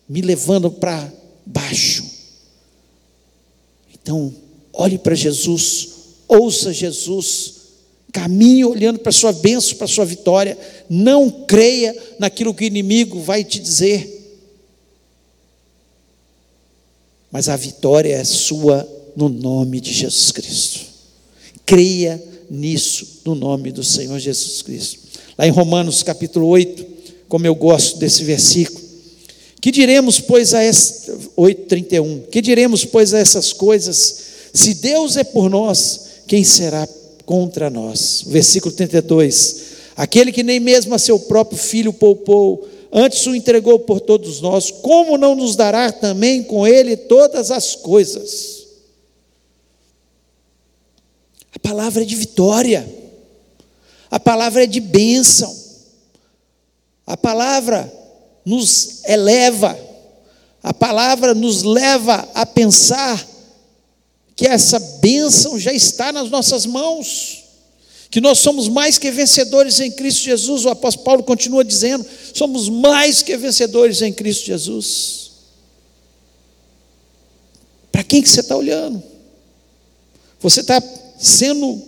me 0.09 0.21
levando 0.21 0.69
para 0.69 1.13
baixo. 1.47 2.05
Então, 3.95 4.35
olhe 4.73 4.99
para 4.99 5.15
Jesus, 5.15 5.91
ouça 6.27 6.73
Jesus, 6.73 7.55
caminhe 8.13 8.65
olhando 8.65 8.99
para 8.99 9.11
a 9.11 9.13
sua 9.13 9.33
bênção, 9.33 9.77
para 9.77 9.85
a 9.85 9.89
sua 9.89 10.05
vitória. 10.05 10.59
Não 10.91 11.31
creia 11.31 11.97
naquilo 12.19 12.53
que 12.53 12.65
o 12.65 12.67
inimigo 12.67 13.21
vai 13.21 13.45
te 13.45 13.61
dizer. 13.61 14.14
Mas 17.35 17.49
a 17.49 17.57
vitória 17.57 18.15
é 18.15 18.23
sua 18.23 18.89
no 19.17 19.29
nome 19.29 19.81
de 19.81 19.93
Jesus 19.93 20.31
Cristo. 20.31 20.83
Creia 21.67 22.23
nisso 22.49 23.23
no 23.25 23.35
nome 23.35 23.73
do 23.73 23.83
Senhor 23.83 24.21
Jesus 24.21 24.63
Cristo. 24.63 25.01
Lá 25.37 25.45
em 25.45 25.51
Romanos 25.51 26.05
capítulo 26.05 26.47
8, 26.47 26.87
como 27.29 27.45
eu 27.45 27.57
gosto 27.57 27.99
desse 27.99 28.23
versículo, 28.23 28.81
que 29.61 29.73
diremos, 29.73 30.21
pois, 30.21 30.55
a 30.55 30.61
8:31? 30.61 32.29
Que 32.31 32.41
diremos, 32.41 32.85
pois, 32.85 33.13
a 33.13 33.19
essas 33.19 33.53
coisas? 33.53 34.17
Se 34.53 34.75
Deus 34.75 35.17
é 35.17 35.25
por 35.25 35.51
nós, 35.51 36.03
quem 36.29 36.45
será 36.45 36.89
contra 37.27 37.69
nós? 37.69 38.23
Versículo 38.29 38.73
32. 38.73 39.57
Aquele 39.97 40.31
que 40.31 40.45
nem 40.45 40.61
mesmo 40.61 40.95
a 40.95 41.01
seu 41.01 41.19
próprio 41.19 41.59
filho 41.59 41.93
poupou, 41.93 42.69
antes 42.95 43.27
o 43.27 43.35
entregou 43.35 43.81
por 43.81 44.01
todos 44.01 44.41
nós, 44.41 44.71
como 44.71 45.19
não 45.19 45.35
nos 45.35 45.57
dará 45.57 45.91
também 45.91 46.43
com 46.43 46.67
ele 46.67 46.97
todas 46.97 47.51
as 47.51 47.75
coisas? 47.75 48.65
A 51.53 51.59
palavra 51.59 52.03
é 52.03 52.07
de 52.07 52.15
vitória. 52.15 52.89
A 54.11 54.21
palavra 54.21 54.63
é 54.63 54.67
de 54.67 54.81
bênção. 54.81 55.55
A 57.07 57.17
palavra 57.17 57.93
nos 58.45 59.05
eleva, 59.05 59.79
a 60.63 60.73
palavra 60.73 61.35
nos 61.35 61.63
leva 61.63 62.29
a 62.35 62.45
pensar 62.45 63.27
que 64.37 64.47
essa 64.47 64.79
bênção 64.79 65.59
já 65.59 65.73
está 65.73 66.13
nas 66.13 66.31
nossas 66.31 66.67
mãos, 66.67 67.44
que 68.15 68.21
nós 68.21 68.39
somos 68.39 68.69
mais 68.69 68.97
que 68.97 69.11
vencedores 69.11 69.81
em 69.81 69.91
Cristo 69.91 70.23
Jesus. 70.23 70.65
O 70.65 70.69
apóstolo 70.69 71.05
Paulo 71.05 71.25
continua 71.25 71.65
dizendo: 71.65 72.07
somos 72.33 72.69
mais 72.69 73.23
que 73.23 73.37
vencedores 73.37 74.03
em 74.03 74.13
Cristo 74.13 74.47
Jesus. 74.47 75.33
Para 77.91 78.05
quem 78.05 78.23
que 78.23 78.29
você 78.29 78.39
está 78.39 78.55
olhando? 78.55 79.03
Você 80.39 80.61
está 80.61 80.81
sendo, 81.19 81.83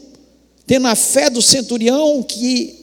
tendo 0.67 0.89
a 0.89 0.97
fé 0.97 1.31
do 1.31 1.41
centurião 1.41 2.21
que 2.25 2.75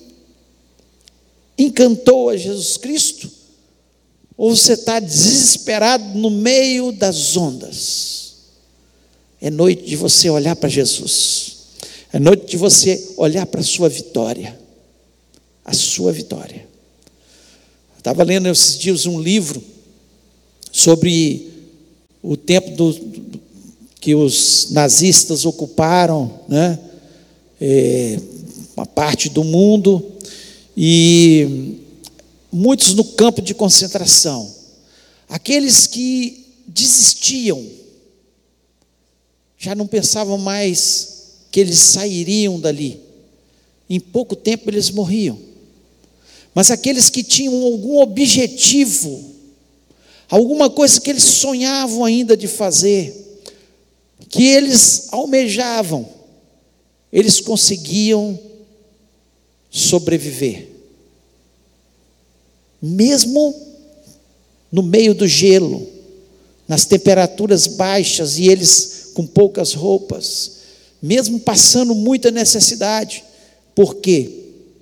encantou 1.57 2.29
a 2.29 2.37
Jesus 2.37 2.77
Cristo? 2.77 3.29
Ou 4.37 4.55
você 4.55 4.71
está 4.71 5.01
desesperado 5.01 6.17
no 6.17 6.29
meio 6.29 6.93
das 6.93 7.35
ondas? 7.35 8.35
É 9.41 9.49
noite 9.49 9.83
de 9.83 9.97
você 9.97 10.29
olhar 10.29 10.55
para 10.55 10.69
Jesus. 10.69 11.62
É 12.13 12.19
noite 12.19 12.45
de 12.45 12.57
você 12.57 13.13
olhar 13.17 13.43
para 13.47 13.61
a 13.61 13.63
sua 13.63 13.89
vitória. 13.89 14.55
A 15.65 15.73
sua 15.73 16.11
vitória. 16.11 16.67
Estava 17.97 18.21
lendo 18.21 18.47
esses 18.49 18.77
dias 18.77 19.07
um 19.07 19.19
livro 19.19 19.63
sobre 20.71 21.51
o 22.21 22.37
tempo 22.37 22.69
do, 22.75 22.93
que 23.99 24.13
os 24.13 24.67
nazistas 24.69 25.43
ocuparam, 25.43 26.39
né? 26.47 26.77
É, 27.59 28.19
uma 28.77 28.85
parte 28.85 29.27
do 29.29 29.43
mundo 29.43 30.05
e 30.77 31.79
muitos 32.51 32.93
no 32.93 33.05
campo 33.05 33.41
de 33.41 33.55
concentração. 33.55 34.53
Aqueles 35.27 35.87
que 35.87 36.45
desistiam, 36.67 37.65
já 39.57 39.73
não 39.73 39.87
pensavam 39.87 40.37
mais 40.37 41.12
que 41.53 41.59
eles 41.59 41.77
sairiam 41.77 42.59
dali. 42.59 42.99
Em 43.87 43.99
pouco 43.99 44.35
tempo 44.35 44.71
eles 44.71 44.89
morriam. 44.89 45.37
Mas 46.51 46.71
aqueles 46.71 47.11
que 47.11 47.23
tinham 47.23 47.53
algum 47.61 48.01
objetivo, 48.01 49.23
alguma 50.27 50.67
coisa 50.67 50.99
que 50.99 51.11
eles 51.11 51.23
sonhavam 51.23 52.03
ainda 52.03 52.35
de 52.35 52.47
fazer, 52.47 53.39
que 54.29 54.47
eles 54.47 55.09
almejavam, 55.11 56.09
eles 57.11 57.39
conseguiam 57.39 58.39
sobreviver. 59.69 60.69
Mesmo 62.81 63.53
no 64.71 64.81
meio 64.81 65.13
do 65.13 65.27
gelo, 65.27 65.87
nas 66.67 66.83
temperaturas 66.83 67.67
baixas 67.67 68.39
e 68.39 68.47
eles 68.47 69.11
com 69.13 69.27
poucas 69.27 69.73
roupas, 69.73 70.62
mesmo 71.03 71.39
passando 71.41 71.93
muita 71.93 72.31
necessidade. 72.31 73.23
Por 73.75 73.97
quê? 73.97 74.29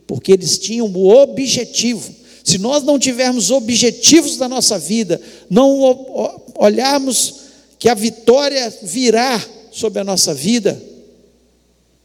Porque 0.07 0.31
eles 0.31 0.57
tinham 0.57 0.87
o 0.87 1.09
objetivo. 1.09 2.15
Se 2.43 2.57
nós 2.57 2.83
não 2.83 2.97
tivermos 2.97 3.51
objetivos 3.51 4.37
na 4.37 4.47
nossa 4.47 4.79
vida, 4.79 5.19
não 5.49 6.39
olharmos 6.55 7.35
que 7.77 7.89
a 7.89 7.93
vitória 7.93 8.73
virá 8.83 9.43
sobre 9.71 9.99
a 9.99 10.03
nossa 10.03 10.33
vida, 10.33 10.81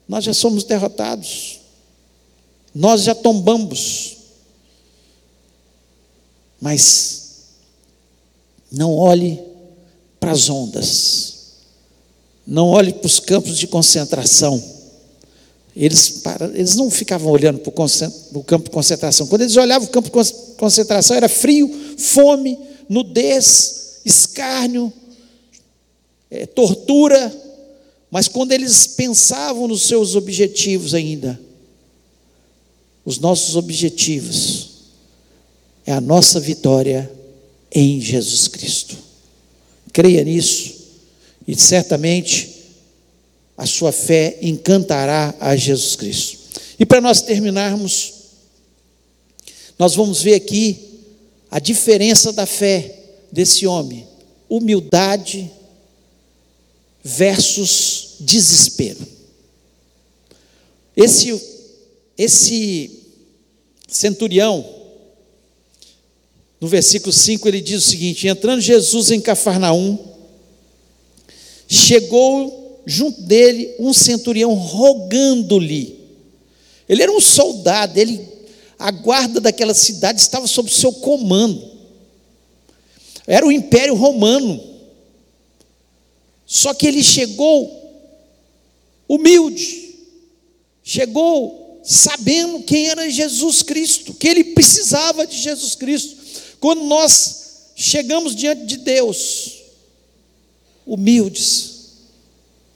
nós 0.09 0.25
já 0.25 0.33
somos 0.33 0.65
derrotados 0.65 1.57
nós 2.77 3.05
já 3.05 3.15
tombamos. 3.15 4.19
Mas 6.61 7.47
não 8.71 8.95
olhe 8.95 9.43
para 10.21 10.33
as 10.33 10.51
ondas, 10.51 11.36
não 12.47 12.69
olhe 12.69 12.93
para 12.93 13.07
os 13.07 13.19
campos 13.19 13.59
de 13.59 13.67
concentração. 13.67 14.63
Eles, 15.75 16.23
eles 16.55 16.77
não 16.77 16.91
ficavam 16.91 17.31
olhando 17.31 17.59
para 17.59 17.71
o 17.71 18.45
campo 18.45 18.65
de 18.65 18.71
concentração. 18.71 19.27
Quando 19.27 19.43
eles 19.43 19.57
olhavam 19.57 19.89
o 19.89 19.91
campo 19.91 20.09
de 20.09 20.33
concentração, 20.57 21.17
era 21.17 21.29
frio, 21.29 21.69
fome, 21.99 22.59
nudez, 22.89 24.01
escárnio, 24.05 24.93
é, 26.31 26.47
tortura. 26.47 27.35
Mas 28.11 28.29
quando 28.29 28.53
eles 28.53 28.87
pensavam 28.87 29.67
nos 29.69 29.83
seus 29.83 30.15
objetivos 30.15 30.95
ainda, 30.95 31.39
os 33.05 33.19
nossos 33.19 33.57
objetivos 33.57 34.71
é 35.85 35.93
a 35.93 36.01
nossa 36.01 36.41
vitória 36.41 37.11
em 37.71 38.01
Jesus 38.01 38.49
Cristo. 38.49 38.97
Creia 39.93 40.25
nisso 40.25 40.76
e 41.47 41.57
certamente 41.57 42.57
a 43.57 43.67
sua 43.67 43.93
fé 43.93 44.39
encantará 44.43 45.35
a 45.41 45.57
Jesus 45.57 45.97
Cristo. 45.97 46.39
E 46.79 46.85
para 46.85 47.01
nós 47.01 47.23
terminarmos, 47.23 48.13
nós 49.79 49.95
vamos 49.95 50.23
ver 50.23 50.35
aqui 50.35 50.79
a 51.51 51.59
diferença 51.59 52.33
da 52.33 52.45
fé 52.45 52.95
desse 53.33 53.67
homem: 53.67 54.07
humildade 54.49 55.51
versus 57.03 58.17
desespero. 58.21 59.07
Esse 60.97 61.55
esse 62.19 62.91
centurião, 63.87 64.65
no 66.59 66.67
versículo 66.67 67.13
5, 67.13 67.47
ele 67.47 67.61
diz 67.61 67.85
o 67.85 67.89
seguinte: 67.89 68.27
Entrando 68.27 68.61
Jesus 68.61 69.11
em 69.11 69.21
Cafarnaum, 69.21 70.16
chegou 71.69 72.83
junto 72.87 73.21
dele 73.23 73.75
um 73.79 73.93
centurião 73.93 74.55
rogando-lhe. 74.55 75.99
Ele 76.89 77.03
era 77.03 77.13
um 77.13 77.21
soldado, 77.21 77.99
ele, 77.99 78.27
a 78.79 78.91
guarda 78.91 79.41
daquela 79.41 79.75
cidade 79.75 80.21
estava 80.21 80.47
sob 80.47 80.71
seu 80.71 80.93
comando. 80.93 81.77
Era 83.27 83.45
o 83.45 83.51
Império 83.51 83.95
Romano. 83.95 84.63
Só 86.47 86.73
que 86.73 86.87
ele 86.87 87.03
chegou 87.03 87.85
humilde, 89.09 89.97
chegou 90.83 91.81
sabendo 91.83 92.63
quem 92.63 92.89
era 92.89 93.11
Jesus 93.11 93.63
Cristo, 93.63 94.15
que 94.15 94.29
ele 94.29 94.45
precisava 94.45 95.27
de 95.27 95.37
Jesus 95.37 95.75
Cristo. 95.75 96.17
Quando 96.61 96.85
nós 96.85 97.73
chegamos 97.75 98.35
diante 98.35 98.65
de 98.65 98.77
Deus, 98.79 99.56
humildes, 100.87 101.73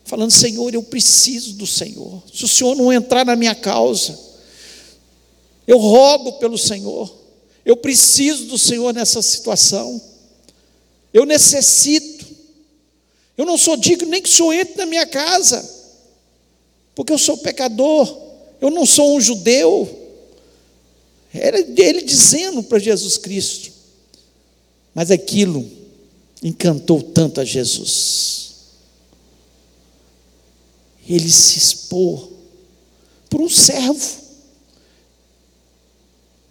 falando: 0.05 0.33
Senhor, 0.33 0.75
eu 0.75 0.83
preciso 0.83 1.53
do 1.53 1.67
Senhor. 1.67 2.23
Se 2.33 2.45
o 2.45 2.49
Senhor 2.49 2.75
não 2.75 2.93
entrar 2.93 3.25
na 3.25 3.37
minha 3.37 3.55
causa, 3.55 4.19
eu 5.67 5.79
rogo 5.79 6.33
pelo 6.35 6.59
Senhor. 6.59 7.19
Eu 7.65 7.77
preciso 7.77 8.47
do 8.47 8.59
Senhor 8.59 8.93
nessa 8.93 9.23
situação. 9.23 10.01
Eu 11.15 11.25
necessito. 11.25 12.27
Eu 13.37 13.47
não 13.47 13.57
sou 13.57 13.77
digno 13.77 14.09
nem 14.09 14.21
que 14.21 14.29
o 14.29 14.33
Senhor 14.33 14.53
entre 14.53 14.77
na 14.77 14.87
minha 14.87 15.07
casa, 15.07 15.69
porque 16.95 17.13
eu 17.13 17.19
sou 17.19 17.39
pecador. 17.39 18.29
Eu 18.61 18.71
não 18.71 18.85
sou 18.85 19.17
um 19.17 19.21
judeu. 19.21 19.99
Era 21.33 21.59
ele 21.61 22.03
dizendo 22.03 22.63
para 22.63 22.79
Jesus 22.79 23.17
Cristo. 23.17 23.73
Mas 24.95 25.11
aquilo 25.11 25.80
encantou 26.43 27.03
tanto 27.03 27.41
a 27.41 27.45
Jesus. 27.45 28.55
Ele 31.09 31.31
se 31.31 31.59
expôs 31.59 32.29
por 33.29 33.41
um 33.41 33.49
servo. 33.49 34.21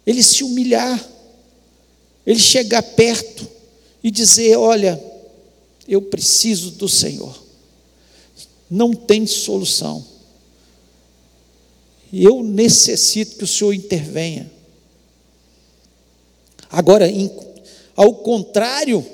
Ele 0.06 0.21
se 0.21 0.43
humilhar. 0.43 1.08
Ele 2.25 2.39
chegar 2.39 2.84
perto 2.84 3.47
e 4.04 4.12
dizer: 4.12 4.58
Olha, 4.58 5.02
eu 5.88 6.02
preciso 6.02 6.71
do 6.71 6.88
Senhor. 6.88 7.43
Não 8.69 8.93
tem 8.93 9.25
solução. 9.25 10.06
Eu 12.12 12.43
necessito 12.43 13.38
que 13.38 13.43
o 13.43 13.47
Senhor 13.47 13.73
intervenha. 13.73 14.52
Agora, 16.69 17.08
ao 17.95 18.13
contrário, 18.15 19.06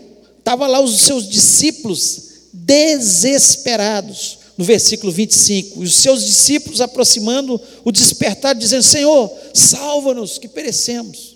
estavam 0.46 0.68
lá 0.68 0.80
os 0.80 1.02
seus 1.02 1.28
discípulos 1.28 2.22
desesperados, 2.54 4.38
no 4.56 4.64
versículo 4.64 5.12
25, 5.12 5.82
os 5.82 5.96
seus 5.96 6.24
discípulos 6.24 6.80
aproximando 6.80 7.60
o 7.84 7.92
despertar, 7.92 8.54
dizendo: 8.54 8.84
Senhor, 8.84 9.32
salva-nos, 9.54 10.38
que 10.38 10.48
perecemos. 10.48 11.36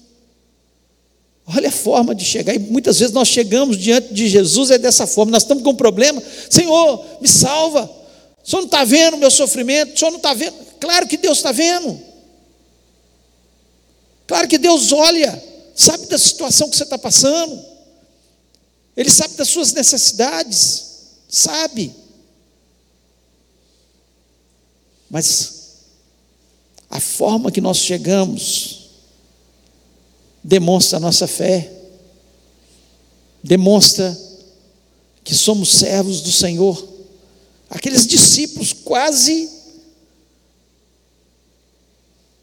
Olha 1.47 1.69
a 1.69 1.71
forma 1.71 2.13
de 2.13 2.23
chegar, 2.23 2.53
e 2.53 2.59
muitas 2.59 2.99
vezes 2.99 3.11
nós 3.11 3.27
chegamos 3.27 3.75
diante 3.75 4.13
de 4.13 4.29
Jesus, 4.29 4.69
é 4.69 4.77
dessa 4.77 5.07
forma, 5.07 5.31
nós 5.31 5.41
estamos 5.41 5.63
com 5.63 5.71
um 5.71 5.75
problema, 5.75 6.21
Senhor, 6.47 7.03
me 7.19 7.27
salva, 7.27 7.89
o 8.45 8.47
senhor 8.47 8.61
não 8.61 8.67
está 8.67 8.83
vendo 8.83 9.15
o 9.15 9.17
meu 9.17 9.31
sofrimento, 9.31 9.95
o 9.95 9.99
senhor 9.99 10.11
não 10.11 10.17
está 10.17 10.35
vendo, 10.35 10.53
Claro 10.79 11.07
que 11.07 11.17
Deus 11.17 11.39
está 11.39 11.51
vendo. 11.51 11.99
Claro 14.25 14.47
que 14.47 14.57
Deus 14.57 14.91
olha, 14.91 15.43
sabe 15.75 16.05
da 16.05 16.17
situação 16.17 16.69
que 16.69 16.77
você 16.77 16.83
está 16.83 16.97
passando. 16.97 17.68
Ele 18.99 19.09
sabe 19.09 19.35
das 19.35 19.47
suas 19.47 19.71
necessidades, 19.71 20.83
sabe. 21.29 21.95
Mas 25.09 25.77
a 26.89 26.99
forma 26.99 27.49
que 27.49 27.61
nós 27.61 27.77
chegamos 27.77 28.89
demonstra 30.43 30.97
a 30.97 30.99
nossa 30.99 31.27
fé, 31.27 31.71
demonstra 33.41 34.19
que 35.23 35.33
somos 35.33 35.69
servos 35.69 36.19
do 36.19 36.31
Senhor. 36.33 36.85
Aqueles 37.69 38.05
discípulos 38.05 38.73
quase 38.73 39.49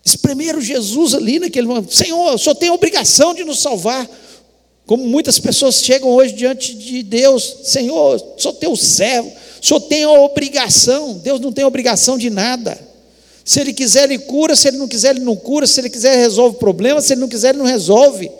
espremeram 0.03 0.63
Jesus 0.63 1.13
ali 1.13 1.39
naquele 1.39 1.67
momento. 1.67 1.95
Senhor, 1.95 2.35
o 2.35 2.39
Senhor 2.39 2.55
tem 2.55 2.71
a 2.71 2.75
obrigação 2.75 3.35
de 3.35 3.45
nos 3.45 3.59
salvar. 3.59 4.09
Como 4.87 5.05
muitas 5.05 5.39
pessoas 5.41 5.83
chegam 5.83 6.09
hoje 6.11 6.33
diante 6.33 6.73
de 6.73 7.03
Deus, 7.03 7.57
Senhor, 7.65 8.21
tem 8.61 8.69
o 8.69 8.77
servo, 8.77 9.29
o 9.61 9.67
Senhor 9.67 9.81
tem 9.81 10.05
a 10.05 10.11
obrigação. 10.13 11.15
Deus 11.15 11.41
não 11.41 11.53
tem 11.53 11.65
obrigação 11.65 12.17
de 12.17 12.31
nada. 12.31 12.79
Se 13.45 13.61
Ele 13.61 13.73
quiser, 13.73 14.05
Ele 14.05 14.19
cura, 14.19 14.55
se 14.55 14.69
Ele 14.69 14.77
não 14.77 14.87
quiser, 14.87 15.11
Ele 15.17 15.25
não 15.25 15.35
cura, 15.35 15.67
se 15.67 15.81
Ele 15.81 15.91
quiser, 15.91 16.13
Ele 16.13 16.23
resolve 16.23 16.57
o 16.57 16.59
problema, 16.59 17.01
se 17.01 17.13
Ele 17.13 17.21
não 17.21 17.29
quiser, 17.29 17.49
Ele 17.49 17.59
não 17.59 17.67
resolve. 17.67 18.31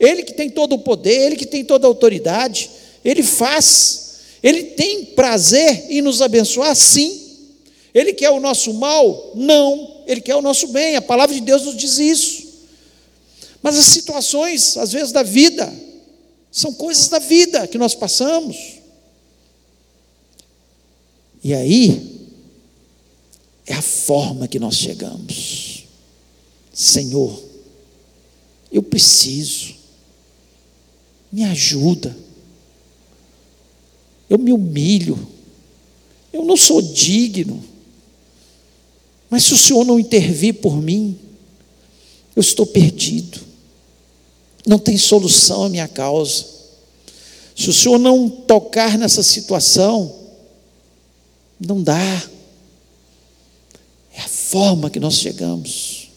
Ele 0.00 0.22
que 0.22 0.32
tem 0.32 0.48
todo 0.48 0.74
o 0.74 0.78
poder, 0.78 1.26
Ele 1.26 1.36
que 1.36 1.46
tem 1.46 1.62
toda 1.62 1.86
a 1.86 1.88
autoridade, 1.88 2.70
Ele 3.04 3.22
faz, 3.22 4.14
Ele 4.42 4.62
tem 4.62 5.04
prazer 5.04 5.86
em 5.90 6.00
nos 6.00 6.22
abençoar, 6.22 6.74
sim. 6.74 7.20
Ele 7.94 8.14
quer 8.14 8.30
o 8.30 8.40
nosso 8.40 8.72
mal? 8.72 9.32
Não, 9.34 10.02
Ele 10.06 10.22
quer 10.22 10.36
o 10.36 10.42
nosso 10.42 10.68
bem, 10.68 10.96
a 10.96 11.02
palavra 11.02 11.34
de 11.34 11.42
Deus 11.42 11.66
nos 11.66 11.76
diz 11.76 11.98
isso. 11.98 12.41
Mas 13.62 13.78
as 13.78 13.86
situações, 13.86 14.76
às 14.76 14.92
vezes, 14.92 15.12
da 15.12 15.22
vida, 15.22 15.72
são 16.50 16.74
coisas 16.74 17.08
da 17.08 17.18
vida 17.18 17.66
que 17.68 17.78
nós 17.78 17.94
passamos. 17.94 18.56
E 21.44 21.54
aí, 21.54 22.28
é 23.66 23.74
a 23.74 23.82
forma 23.82 24.48
que 24.48 24.58
nós 24.58 24.76
chegamos. 24.76 25.84
Senhor, 26.72 27.42
eu 28.70 28.82
preciso, 28.82 29.74
me 31.30 31.44
ajuda, 31.44 32.16
eu 34.28 34.38
me 34.38 34.52
humilho, 34.52 35.28
eu 36.32 36.44
não 36.44 36.56
sou 36.56 36.80
digno, 36.80 37.62
mas 39.28 39.44
se 39.44 39.54
o 39.54 39.58
Senhor 39.58 39.84
não 39.84 39.98
intervir 39.98 40.54
por 40.54 40.76
mim, 40.80 41.18
eu 42.34 42.40
estou 42.40 42.66
perdido, 42.66 43.40
não 44.66 44.78
tem 44.78 44.96
solução 44.96 45.64
a 45.64 45.68
minha 45.68 45.88
causa. 45.88 46.46
Se 47.56 47.68
o 47.68 47.72
Senhor 47.72 47.98
não 47.98 48.28
tocar 48.28 48.96
nessa 48.96 49.22
situação, 49.22 50.20
não 51.60 51.82
dá. 51.82 52.30
É 54.14 54.20
a 54.20 54.28
forma 54.28 54.90
que 54.90 55.00
nós 55.00 55.14
chegamos. 55.14 56.08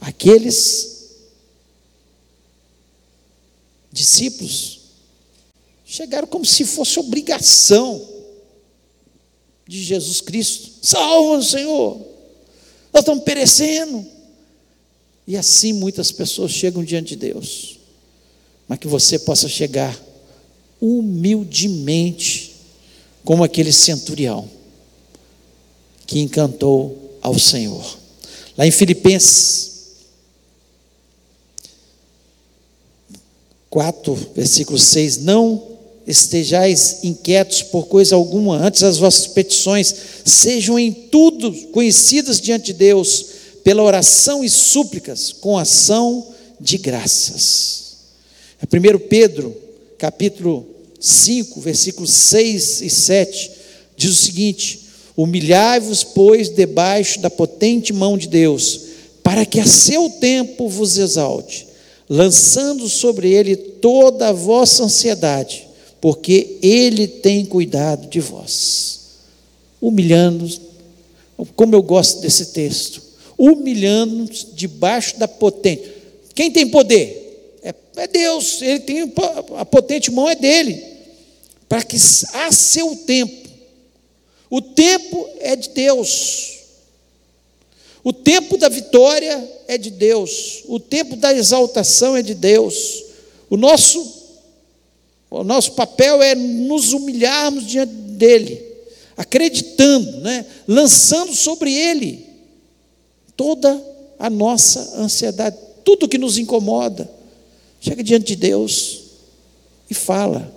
Aqueles 0.00 1.08
discípulos 3.92 4.80
chegaram 5.84 6.28
como 6.28 6.44
se 6.44 6.64
fosse 6.64 6.98
obrigação 7.00 8.06
de 9.66 9.82
Jesus 9.82 10.20
Cristo. 10.20 10.70
Salva-nos, 10.82 11.50
Senhor. 11.50 11.96
Nós 12.92 13.02
estamos 13.02 13.24
perecendo. 13.24 14.17
E 15.28 15.36
assim 15.36 15.74
muitas 15.74 16.10
pessoas 16.10 16.50
chegam 16.52 16.82
diante 16.82 17.10
de 17.10 17.16
Deus. 17.16 17.78
Mas 18.66 18.78
que 18.78 18.88
você 18.88 19.18
possa 19.18 19.46
chegar 19.46 19.94
humildemente, 20.80 22.54
como 23.26 23.44
aquele 23.44 23.70
centurião 23.70 24.48
que 26.06 26.18
encantou 26.20 27.18
ao 27.20 27.38
Senhor. 27.38 27.98
Lá 28.56 28.66
em 28.66 28.70
Filipenses 28.70 29.68
4, 33.68 34.14
versículo 34.34 34.78
6: 34.78 35.18
Não 35.18 35.62
estejais 36.06 37.00
inquietos 37.04 37.62
por 37.62 37.86
coisa 37.86 38.14
alguma, 38.14 38.56
antes 38.56 38.82
as 38.82 38.96
vossas 38.96 39.26
petições 39.26 39.94
sejam 40.24 40.78
em 40.78 40.90
tudo 40.90 41.52
conhecidas 41.66 42.40
diante 42.40 42.66
de 42.66 42.72
Deus, 42.72 43.37
pela 43.68 43.82
oração 43.82 44.42
e 44.42 44.48
súplicas, 44.48 45.30
com 45.30 45.58
ação 45.58 46.26
de 46.58 46.78
graças. 46.78 47.96
É 48.62 48.64
1 48.64 48.98
Pedro, 49.10 49.54
capítulo 49.98 50.66
5, 50.98 51.60
versículos 51.60 52.10
6 52.10 52.80
e 52.80 52.88
7, 52.88 53.50
diz 53.94 54.10
o 54.10 54.14
seguinte: 54.24 54.80
Humilhai-vos, 55.14 56.02
pois, 56.02 56.48
debaixo 56.48 57.20
da 57.20 57.28
potente 57.28 57.92
mão 57.92 58.16
de 58.16 58.26
Deus, 58.26 58.80
para 59.22 59.44
que 59.44 59.60
a 59.60 59.66
seu 59.66 60.08
tempo 60.08 60.66
vos 60.66 60.96
exalte, 60.96 61.68
lançando 62.08 62.88
sobre 62.88 63.30
ele 63.30 63.54
toda 63.54 64.28
a 64.28 64.32
vossa 64.32 64.84
ansiedade, 64.84 65.68
porque 66.00 66.56
ele 66.62 67.06
tem 67.06 67.44
cuidado 67.44 68.08
de 68.08 68.18
vós. 68.18 69.00
Humilhando, 69.78 70.48
como 71.54 71.74
eu 71.74 71.82
gosto 71.82 72.22
desse 72.22 72.46
texto, 72.46 73.07
humilhando-nos 73.38 74.48
debaixo 74.52 75.18
da 75.18 75.28
potente. 75.28 75.90
Quem 76.34 76.50
tem 76.50 76.68
poder? 76.68 77.58
É, 77.62 77.74
é 77.96 78.06
Deus, 78.06 78.60
ele 78.60 78.80
tem 78.80 79.12
a 79.56 79.64
potente 79.64 80.10
mão 80.10 80.28
é 80.28 80.34
dele, 80.34 80.84
para 81.68 81.82
que 81.82 81.96
a 82.32 82.52
seu 82.52 82.96
tempo 82.96 83.48
o 84.50 84.62
tempo 84.62 85.28
é 85.40 85.54
de 85.54 85.68
Deus. 85.70 86.58
O 88.02 88.12
tempo 88.12 88.56
da 88.56 88.68
vitória 88.68 89.46
é 89.66 89.76
de 89.76 89.90
Deus. 89.90 90.62
O 90.66 90.80
tempo 90.80 91.16
da 91.16 91.34
exaltação 91.34 92.16
é 92.16 92.22
de 92.22 92.34
Deus. 92.34 93.04
O 93.50 93.56
nosso 93.56 94.16
o 95.30 95.44
nosso 95.44 95.72
papel 95.72 96.22
é 96.22 96.34
nos 96.34 96.94
humilharmos 96.94 97.66
diante 97.66 97.92
dele, 97.92 98.64
acreditando, 99.14 100.20
né? 100.20 100.46
lançando 100.66 101.34
sobre 101.34 101.70
ele 101.70 102.27
toda 103.38 103.80
a 104.18 104.28
nossa 104.28 105.00
ansiedade, 105.00 105.56
tudo 105.84 106.08
que 106.08 106.18
nos 106.18 106.36
incomoda. 106.36 107.08
Chega 107.80 108.02
diante 108.02 108.26
de 108.26 108.36
Deus 108.36 109.04
e 109.88 109.94
fala. 109.94 110.52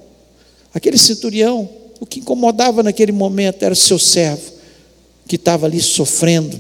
Aquele 0.74 0.98
centurião 0.98 1.70
o 2.00 2.06
que 2.08 2.20
incomodava 2.20 2.82
naquele 2.82 3.12
momento 3.12 3.62
era 3.62 3.74
o 3.74 3.78
seu 3.78 4.00
servo, 4.00 4.52
que 5.28 5.36
estava 5.36 5.68
ali 5.68 5.80
sofrendo, 5.80 6.60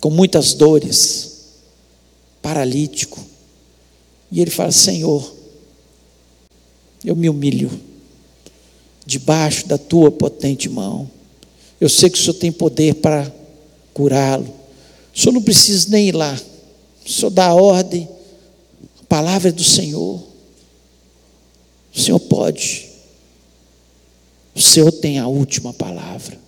com 0.00 0.08
muitas 0.08 0.54
dores, 0.54 1.50
paralítico. 2.40 3.22
E 4.32 4.40
ele 4.40 4.50
fala: 4.50 4.72
Senhor, 4.72 5.30
eu 7.04 7.14
me 7.14 7.28
humilho 7.28 7.70
debaixo 9.04 9.68
da 9.68 9.76
tua 9.76 10.10
potente 10.10 10.66
mão. 10.70 11.10
Eu 11.78 11.90
sei 11.90 12.08
que 12.08 12.18
o 12.18 12.22
Senhor 12.22 12.34
tem 12.34 12.50
poder 12.50 12.94
para 12.94 13.30
curá-lo. 13.94 14.52
O 15.14 15.18
Senhor 15.18 15.32
não 15.32 15.42
precisa 15.42 15.88
nem 15.88 16.08
ir 16.08 16.14
lá. 16.14 16.38
O 17.06 17.08
Senhor 17.08 17.30
dá 17.30 17.46
a 17.46 17.54
ordem, 17.54 18.08
a 19.00 19.04
palavra 19.04 19.48
é 19.48 19.52
do 19.52 19.64
Senhor. 19.64 20.22
O 21.94 22.00
Senhor 22.00 22.18
pode. 22.18 22.90
O 24.54 24.60
Senhor 24.60 24.90
tem 24.90 25.18
a 25.18 25.28
última 25.28 25.72
palavra. 25.72 26.38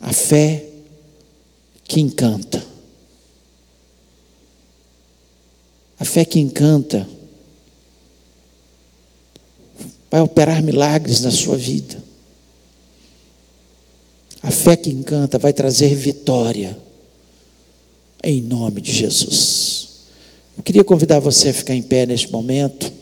A 0.00 0.12
fé 0.12 0.64
que 1.84 2.00
encanta. 2.00 2.64
A 5.98 6.04
fé 6.04 6.24
que 6.24 6.40
encanta 6.40 7.08
vai 10.10 10.20
operar 10.20 10.62
milagres 10.62 11.20
na 11.20 11.30
sua 11.30 11.56
vida. 11.56 12.02
A 14.42 14.50
fé 14.50 14.76
que 14.76 14.90
encanta 14.90 15.38
vai 15.38 15.52
trazer 15.52 15.94
vitória, 15.94 16.76
em 18.24 18.40
nome 18.40 18.80
de 18.80 18.92
Jesus. 18.92 19.88
Eu 20.56 20.62
queria 20.62 20.84
convidar 20.84 21.20
você 21.20 21.50
a 21.50 21.54
ficar 21.54 21.74
em 21.74 21.82
pé 21.82 22.06
neste 22.06 22.30
momento. 22.30 22.92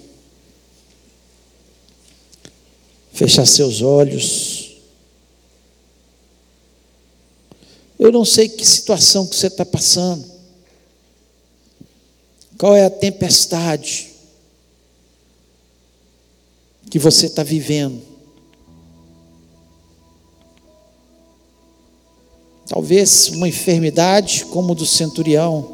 fechar 3.21 3.45
seus 3.45 3.83
olhos. 3.83 4.79
Eu 7.99 8.11
não 8.11 8.25
sei 8.25 8.49
que 8.49 8.65
situação 8.65 9.27
que 9.27 9.37
você 9.37 9.49
está 9.49 9.63
passando, 9.63 10.25
qual 12.57 12.75
é 12.75 12.87
a 12.87 12.91
tempestade 12.91 14.09
que 16.91 16.99
você 16.99 17.27
está 17.27 17.43
vivendo. 17.43 18.10
Talvez 22.71 23.31
uma 23.31 23.49
enfermidade 23.49 24.45
como 24.45 24.71
o 24.71 24.75
do 24.77 24.87
centurião, 24.87 25.67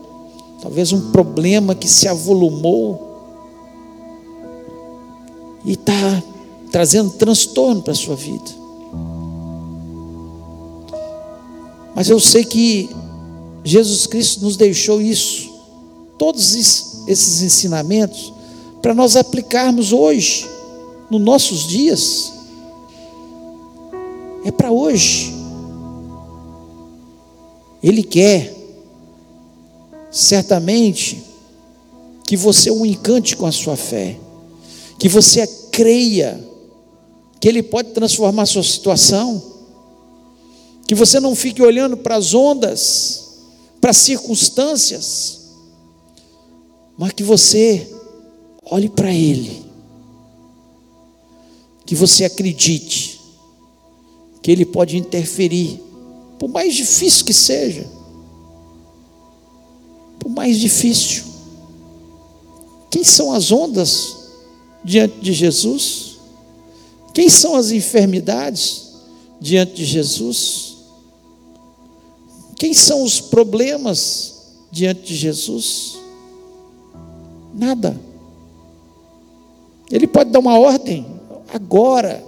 talvez 0.63 0.95
um 0.95 1.11
problema 1.11 1.75
que 1.75 1.87
se 1.87 2.09
avolumou 2.09 3.21
e 5.63 5.73
está 5.73 6.23
trazendo 6.73 7.11
transtorno 7.11 7.83
para 7.83 7.93
a 7.93 7.95
sua 7.95 8.17
vida. 8.17 8.51
Mas 11.95 12.09
eu 12.09 12.19
sei 12.19 12.47
que 12.47 12.89
Jesus 13.63 14.07
Cristo 14.07 14.43
nos 14.43 14.57
deixou 14.57 14.99
isso, 14.99 15.53
todos 16.17 16.55
esses 16.55 17.43
ensinamentos, 17.43 18.33
para 18.81 18.95
nós 18.95 19.17
aplicarmos 19.17 19.93
hoje, 19.93 20.49
nos 21.11 21.21
nossos 21.21 21.67
dias. 21.67 22.33
É 24.47 24.51
para 24.51 24.73
hoje. 24.73 25.36
Ele 27.83 28.03
quer, 28.03 28.55
certamente, 30.11 31.23
que 32.27 32.37
você 32.37 32.71
o 32.71 32.85
encante 32.85 33.37
com 33.37 33.47
a 33.47 33.53
sua 33.53 33.77
fé, 33.77 34.19
que 34.99 35.09
você 35.09 35.47
creia 35.71 36.43
que 37.41 37.49
Ele 37.49 37.63
pode 37.63 37.91
transformar 37.91 38.43
a 38.43 38.47
sua 38.47 38.63
situação, 38.63 39.43
que 40.89 40.95
você 40.95 41.21
não 41.21 41.35
fique 41.35 41.63
olhando 41.63 41.97
para 41.97 42.17
as 42.17 42.35
ondas, 42.35 43.25
para 43.81 43.91
as 43.91 43.97
circunstâncias, 43.99 45.43
mas 46.99 47.13
que 47.13 47.23
você 47.23 47.89
olhe 48.65 48.89
para 48.89 49.13
Ele, 49.13 49.65
que 51.85 51.95
você 51.95 52.25
acredite 52.25 53.21
que 54.43 54.51
Ele 54.51 54.65
pode 54.65 54.97
interferir, 54.97 55.83
por 56.39 56.49
mais 56.49 56.75
difícil 56.75 57.25
que 57.25 57.33
seja, 57.33 57.87
por 60.19 60.29
mais 60.31 60.59
difícil. 60.59 61.25
Quem 62.91 63.05
são 63.05 63.33
as 63.33 63.53
ondas 63.53 64.17
diante 64.85 65.19
de 65.21 65.33
Jesus? 65.33 66.17
Quem 67.13 67.29
são 67.29 67.55
as 67.55 67.71
enfermidades 67.71 68.93
diante 69.41 69.75
de 69.75 69.85
Jesus? 69.85 70.77
Quem 72.57 72.73
são 72.73 73.03
os 73.03 73.21
problemas 73.21 74.35
diante 74.71 75.03
de 75.03 75.15
Jesus? 75.15 75.99
Nada. 77.55 77.99
Ele 79.91 80.07
pode 80.07 80.31
dar 80.31 80.41
uma 80.41 80.59
ordem 80.59 81.07
agora. 81.53 82.26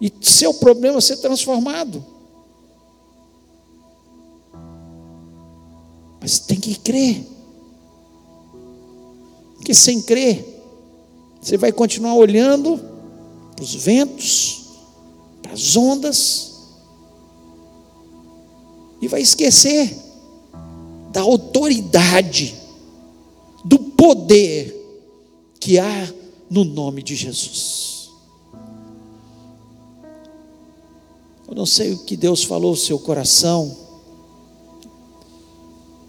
E 0.00 0.12
seu 0.20 0.54
problema 0.54 1.00
ser 1.00 1.16
transformado. 1.18 2.04
Mas 6.20 6.38
tem 6.38 6.58
que 6.58 6.74
crer. 6.74 7.24
Porque 9.54 9.74
sem 9.74 10.02
crer, 10.02 10.44
você 11.40 11.56
vai 11.56 11.72
continuar 11.72 12.14
olhando 12.14 12.78
para 13.54 13.64
os 13.64 13.74
ventos, 13.74 14.64
para 15.42 15.52
as 15.52 15.76
ondas, 15.76 16.52
e 19.00 19.08
vai 19.08 19.20
esquecer 19.20 19.96
da 21.12 21.20
autoridade 21.20 22.54
do 23.64 23.78
poder 23.78 24.74
que 25.58 25.78
há 25.78 26.12
no 26.50 26.64
nome 26.64 27.02
de 27.02 27.14
Jesus. 27.14 27.95
Eu 31.56 31.60
não 31.60 31.66
sei 31.66 31.94
o 31.94 31.98
que 32.00 32.18
Deus 32.18 32.44
falou 32.44 32.72
no 32.72 32.76
seu 32.76 32.98
coração, 32.98 33.74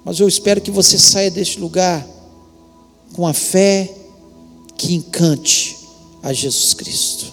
mas 0.03 0.19
eu 0.19 0.27
espero 0.27 0.59
que 0.59 0.69
você 0.69 0.99
saia 0.99 1.31
deste 1.31 1.57
lugar 1.57 2.05
com 3.13 3.25
a 3.25 3.31
fé 3.31 3.95
que 4.77 4.93
encante 4.93 5.77
a 6.21 6.33
Jesus 6.33 6.73
Cristo. 6.73 7.31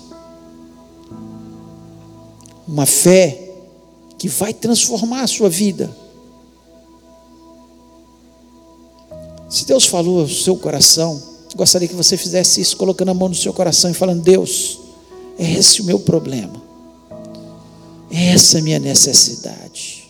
Uma 2.68 2.86
fé 2.86 3.52
que 4.16 4.28
vai 4.28 4.54
transformar 4.54 5.22
a 5.22 5.26
sua 5.26 5.50
vida 5.50 5.92
Se 9.54 9.64
Deus 9.64 9.86
falou 9.86 10.20
ao 10.20 10.28
seu 10.28 10.56
coração, 10.56 11.22
gostaria 11.54 11.86
que 11.86 11.94
você 11.94 12.16
fizesse 12.16 12.60
isso, 12.60 12.76
colocando 12.76 13.10
a 13.10 13.14
mão 13.14 13.28
no 13.28 13.34
seu 13.34 13.52
coração 13.52 13.88
e 13.88 13.94
falando: 13.94 14.20
Deus, 14.20 14.80
é 15.38 15.52
esse 15.52 15.80
o 15.80 15.84
meu 15.84 16.00
problema, 16.00 16.60
é 18.14 18.28
essa 18.28 18.58
a 18.58 18.62
minha 18.62 18.78
necessidade, 18.78 20.04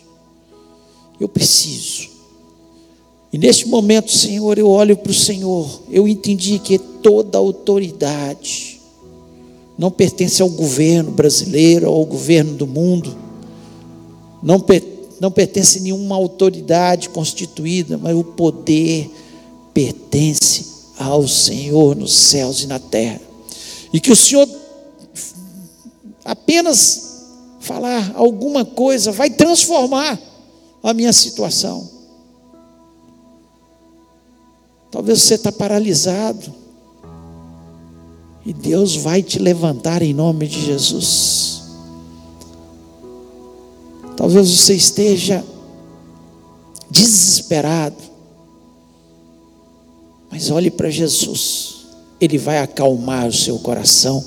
eu 1.19 1.27
preciso. 1.27 2.09
E 3.33 3.37
neste 3.37 3.67
momento, 3.67 4.11
Senhor, 4.11 4.57
eu 4.57 4.69
olho 4.69 4.95
para 4.95 5.11
o 5.11 5.15
Senhor, 5.15 5.81
eu 5.89 6.07
entendi 6.07 6.59
que 6.59 6.77
toda 6.77 7.37
autoridade 7.37 8.79
não 9.77 9.91
pertence 9.91 10.41
ao 10.41 10.49
governo 10.49 11.11
brasileiro, 11.11 11.87
ao 11.87 12.05
governo 12.05 12.53
do 12.53 12.67
mundo, 12.67 13.15
não, 14.41 14.63
não 15.19 15.31
pertence 15.31 15.79
a 15.79 15.81
nenhuma 15.81 16.15
autoridade 16.15 17.09
constituída, 17.09 17.97
mas 17.97 18.15
o 18.15 18.23
poder 18.23 19.09
pertence 19.73 20.65
ao 20.97 21.27
Senhor 21.27 21.95
nos 21.95 22.13
céus 22.13 22.63
e 22.63 22.67
na 22.67 22.79
terra. 22.79 23.19
E 23.91 23.99
que 23.99 24.11
o 24.11 24.15
Senhor 24.15 24.47
apenas 26.23 27.04
falar 27.65 28.13
alguma 28.15 28.63
coisa 28.63 29.11
vai 29.11 29.29
transformar 29.29 30.19
a 30.83 30.93
minha 30.93 31.11
situação. 31.11 31.89
Talvez 34.91 35.21
você 35.21 35.35
está 35.35 35.51
paralisado. 35.51 36.53
E 38.45 38.53
Deus 38.53 38.95
vai 38.95 39.23
te 39.23 39.39
levantar 39.39 40.03
em 40.03 40.13
nome 40.13 40.47
de 40.47 40.61
Jesus. 40.61 41.63
Talvez 44.15 44.49
você 44.49 44.75
esteja 44.75 45.43
desesperado. 46.89 47.97
Mas 50.31 50.51
olhe 50.51 50.69
para 50.69 50.89
Jesus, 50.89 51.87
Ele 52.21 52.37
vai 52.37 52.59
acalmar 52.59 53.27
o 53.27 53.33
seu 53.33 53.57
coração, 53.59 54.23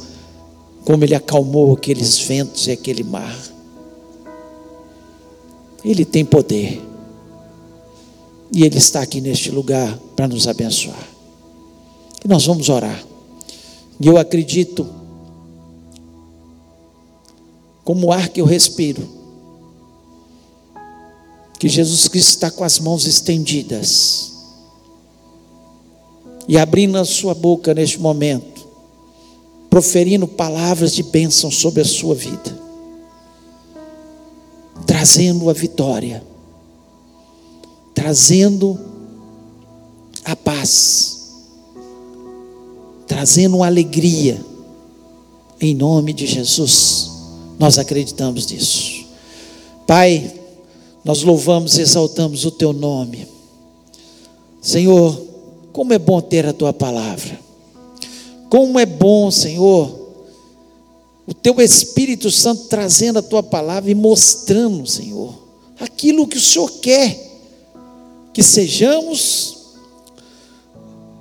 como 0.88 1.04
Ele 1.04 1.14
acalmou 1.14 1.74
aqueles 1.74 2.18
ventos 2.18 2.66
e 2.66 2.70
aquele 2.70 3.04
mar. 3.04 3.38
Ele 5.84 6.02
tem 6.02 6.24
poder, 6.24 6.80
e 8.50 8.64
Ele 8.64 8.78
está 8.78 9.02
aqui 9.02 9.20
neste 9.20 9.50
lugar 9.50 9.98
para 10.16 10.26
nos 10.26 10.48
abençoar. 10.48 11.06
E 12.24 12.26
nós 12.26 12.46
vamos 12.46 12.70
orar. 12.70 13.04
E 14.00 14.06
eu 14.06 14.16
acredito, 14.16 14.88
como 17.84 18.06
o 18.06 18.12
ar 18.12 18.30
que 18.30 18.40
eu 18.40 18.46
respiro, 18.46 19.06
que 21.58 21.68
Jesus 21.68 22.08
Cristo 22.08 22.30
está 22.30 22.50
com 22.50 22.64
as 22.64 22.78
mãos 22.78 23.04
estendidas 23.04 24.32
e 26.48 26.56
abrindo 26.56 26.96
a 26.96 27.04
sua 27.04 27.34
boca 27.34 27.74
neste 27.74 28.00
momento, 28.00 28.57
proferindo 29.70 30.26
palavras 30.26 30.92
de 30.92 31.02
bênção 31.02 31.50
sobre 31.50 31.82
a 31.82 31.84
sua 31.84 32.14
vida, 32.14 32.58
trazendo 34.86 35.50
a 35.50 35.52
vitória, 35.52 36.22
trazendo 37.94 38.78
a 40.24 40.34
paz, 40.34 41.32
trazendo 43.06 43.62
alegria, 43.62 44.40
em 45.60 45.74
nome 45.74 46.12
de 46.12 46.26
Jesus, 46.26 47.10
nós 47.58 47.78
acreditamos 47.78 48.46
nisso. 48.46 49.06
Pai, 49.86 50.32
nós 51.04 51.22
louvamos 51.22 51.76
e 51.78 51.80
exaltamos 51.80 52.44
o 52.44 52.50
Teu 52.50 52.72
nome. 52.72 53.26
Senhor, 54.60 55.20
como 55.72 55.92
é 55.92 55.98
bom 55.98 56.20
ter 56.20 56.46
a 56.46 56.52
tua 56.52 56.72
palavra. 56.72 57.47
Como 58.48 58.78
é 58.78 58.86
bom, 58.86 59.30
Senhor, 59.30 59.98
o 61.26 61.34
teu 61.34 61.60
Espírito 61.60 62.30
Santo 62.30 62.64
trazendo 62.68 63.18
a 63.18 63.22
tua 63.22 63.42
palavra 63.42 63.90
e 63.90 63.94
mostrando, 63.94 64.86
Senhor, 64.86 65.34
aquilo 65.78 66.26
que 66.26 66.38
o 66.38 66.40
Senhor 66.40 66.70
quer 66.80 67.28
que 68.32 68.42
sejamos, 68.42 69.58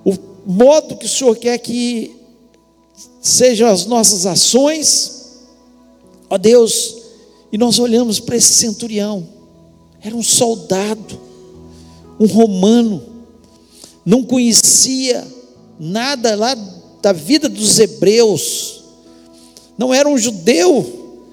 o 0.06 0.14
modo 0.46 0.96
que 0.96 1.06
o 1.06 1.10
Senhor 1.10 1.36
quer 1.36 1.58
que 1.58 2.16
sejam 3.22 3.68
as 3.68 3.86
nossas 3.86 4.26
ações, 4.26 5.42
ó 6.30 6.38
Deus, 6.38 6.96
e 7.52 7.58
nós 7.58 7.78
olhamos 7.80 8.20
para 8.20 8.38
esse 8.38 8.54
centurião, 8.54 9.28
era 10.02 10.16
um 10.16 10.24
soldado, 10.24 11.20
um 12.20 12.28
romano, 12.28 13.04
não 14.06 14.24
conhecia 14.24 15.28
nada 15.78 16.36
lá 16.36 16.56
da 17.02 17.14
vida 17.14 17.48
dos 17.48 17.80
hebreus, 17.80 18.84
não 19.78 19.94
era 19.94 20.10
um 20.10 20.18
judeu, 20.18 21.26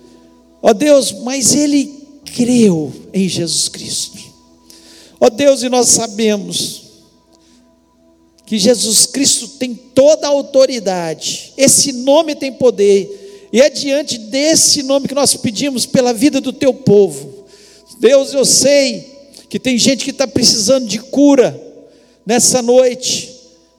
ó 0.63 0.73
Deus, 0.73 1.13
mas 1.23 1.55
ele 1.55 2.07
creu 2.35 2.93
em 3.13 3.29
Jesus 3.29 3.69
Cristo. 3.69 4.19
Ó 5.21 5.31
Deus, 5.31 5.63
e 5.63 5.69
nós 5.69 5.89
sabemos 5.89 6.83
que 8.47 8.59
Jesus 8.59 9.07
Cristo 9.07 9.49
tem 9.59 9.75
toda 9.75 10.27
a 10.27 10.31
autoridade, 10.31 11.53
esse 11.57 11.93
nome 11.93 12.35
tem 12.35 12.53
poder, 12.53 13.49
e 13.53 13.61
é 13.61 13.71
diante 13.71 14.19
desse 14.19 14.83
nome 14.83 15.09
que 15.09 15.15
nós 15.15 15.35
pedimos 15.35 15.87
pela 15.87 16.13
vida 16.13 16.41
do 16.41 16.53
teu 16.53 16.75
povo. 16.75 17.47
Deus, 17.99 18.35
eu 18.35 18.45
sei 18.45 19.13
que 19.49 19.59
tem 19.59 19.79
gente 19.79 20.05
que 20.05 20.11
está 20.11 20.27
precisando 20.27 20.87
de 20.87 20.99
cura, 20.99 21.59
nessa 22.27 22.61
noite, 22.61 23.34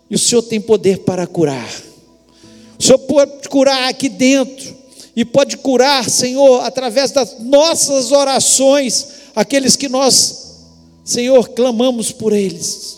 e 0.10 0.16
o 0.16 0.20
Senhor 0.20 0.42
tem 0.44 0.62
poder 0.62 1.00
para 1.00 1.26
curar. 1.26 1.70
O 2.78 2.84
Senhor 2.84 3.00
pode 3.00 3.48
curar 3.50 3.90
aqui 3.90 4.10
dentro, 4.10 4.76
e 5.16 5.24
pode 5.24 5.58
curar, 5.58 6.10
Senhor, 6.10 6.62
através 6.66 7.12
das 7.12 7.40
nossas 7.40 8.12
orações, 8.12 9.08
aqueles 9.34 9.78
que 9.78 9.88
nós, 9.88 10.56
Senhor, 11.06 11.50
clamamos 11.50 12.12
por 12.12 12.34
eles. 12.34 12.98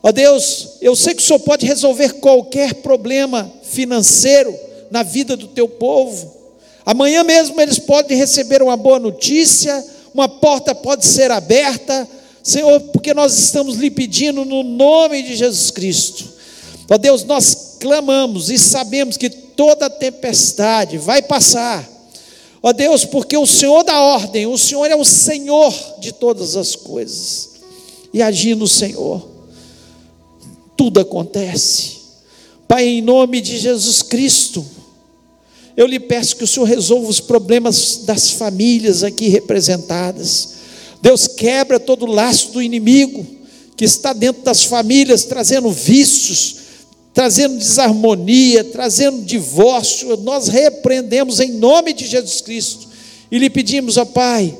Ó 0.00 0.12
Deus, 0.12 0.76
eu 0.80 0.94
sei 0.94 1.14
que 1.14 1.22
o 1.22 1.24
Senhor 1.24 1.40
pode 1.40 1.66
resolver 1.66 2.20
qualquer 2.20 2.74
problema 2.74 3.50
financeiro 3.64 4.54
na 4.90 5.02
vida 5.02 5.36
do 5.36 5.48
teu 5.48 5.68
povo. 5.68 6.32
Amanhã 6.86 7.24
mesmo 7.24 7.60
eles 7.60 7.78
podem 7.78 8.16
receber 8.16 8.62
uma 8.62 8.76
boa 8.76 9.00
notícia, 9.00 9.84
uma 10.12 10.28
porta 10.28 10.74
pode 10.74 11.04
ser 11.04 11.30
aberta, 11.32 12.08
Senhor, 12.44 12.78
porque 12.92 13.14
nós 13.14 13.38
estamos 13.38 13.76
lhe 13.76 13.90
pedindo 13.90 14.44
no 14.44 14.62
nome 14.62 15.22
de 15.22 15.34
Jesus 15.34 15.70
Cristo. 15.70 16.28
Ó 16.90 16.98
Deus, 16.98 17.24
nós 17.24 17.78
clamamos 17.80 18.50
e 18.50 18.58
sabemos 18.58 19.16
que 19.16 19.30
toda 19.30 19.88
tempestade 19.88 20.98
vai 20.98 21.22
passar. 21.22 21.88
Ó 22.62 22.70
Deus, 22.70 23.06
porque 23.06 23.34
o 23.34 23.46
Senhor 23.46 23.82
da 23.82 23.98
ordem, 23.98 24.46
o 24.46 24.58
Senhor 24.58 24.84
é 24.90 24.94
o 24.94 25.06
Senhor 25.06 25.72
de 26.00 26.12
todas 26.12 26.54
as 26.54 26.76
coisas. 26.76 27.50
E 28.12 28.20
agindo 28.20 28.68
Senhor, 28.68 29.26
tudo 30.76 31.00
acontece. 31.00 31.94
Pai, 32.68 32.86
em 32.86 33.02
nome 33.02 33.40
de 33.40 33.56
Jesus 33.56 34.02
Cristo, 34.02 34.64
eu 35.74 35.86
lhe 35.86 35.98
peço 35.98 36.36
que 36.36 36.44
o 36.44 36.46
Senhor 36.46 36.66
resolva 36.66 37.08
os 37.08 37.20
problemas 37.20 38.02
das 38.04 38.30
famílias 38.32 39.02
aqui 39.02 39.28
representadas. 39.28 40.53
Deus 41.04 41.26
quebra 41.26 41.78
todo 41.78 42.06
o 42.06 42.10
laço 42.10 42.52
do 42.52 42.62
inimigo 42.62 43.26
que 43.76 43.84
está 43.84 44.14
dentro 44.14 44.42
das 44.42 44.64
famílias, 44.64 45.24
trazendo 45.24 45.70
vícios, 45.70 46.56
trazendo 47.12 47.58
desarmonia, 47.58 48.64
trazendo 48.64 49.20
divórcio. 49.20 50.16
Nós 50.16 50.48
repreendemos 50.48 51.40
em 51.40 51.52
nome 51.52 51.92
de 51.92 52.06
Jesus 52.06 52.40
Cristo 52.40 52.88
e 53.30 53.36
lhe 53.38 53.50
pedimos, 53.50 53.98
ó 53.98 54.06
Pai, 54.06 54.56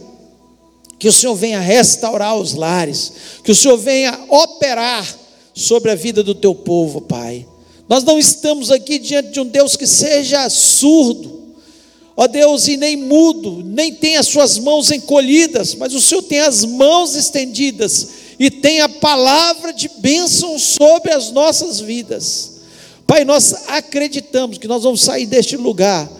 que 0.98 1.08
o 1.08 1.12
Senhor 1.12 1.34
venha 1.34 1.60
restaurar 1.60 2.36
os 2.36 2.52
lares, 2.52 3.12
que 3.42 3.50
o 3.50 3.54
Senhor 3.54 3.78
venha 3.78 4.26
operar 4.28 5.18
sobre 5.54 5.92
a 5.92 5.94
vida 5.94 6.22
do 6.22 6.34
teu 6.34 6.54
povo, 6.54 7.00
Pai. 7.00 7.46
Nós 7.88 8.04
não 8.04 8.18
estamos 8.18 8.70
aqui 8.70 8.98
diante 8.98 9.30
de 9.30 9.40
um 9.40 9.46
Deus 9.46 9.76
que 9.76 9.86
seja 9.86 10.50
surdo, 10.50 11.43
ó 12.16 12.26
Deus, 12.26 12.68
e 12.68 12.76
nem 12.76 12.96
mudo, 12.96 13.62
nem 13.64 13.94
tem 13.94 14.16
as 14.16 14.26
suas 14.26 14.58
mãos 14.58 14.90
encolhidas, 14.90 15.74
mas 15.74 15.94
o 15.94 16.00
Senhor 16.00 16.22
tem 16.22 16.40
as 16.40 16.64
mãos 16.64 17.14
estendidas 17.14 18.08
e 18.38 18.50
tem 18.50 18.80
a 18.80 18.88
palavra 18.88 19.72
de 19.72 19.88
bênção 19.98 20.58
sobre 20.58 21.12
as 21.12 21.30
nossas 21.30 21.80
vidas. 21.80 22.52
Pai, 23.06 23.24
nós 23.24 23.54
acreditamos 23.68 24.58
que 24.58 24.68
nós 24.68 24.82
vamos 24.82 25.02
sair 25.02 25.26
deste 25.26 25.56
lugar 25.56 26.10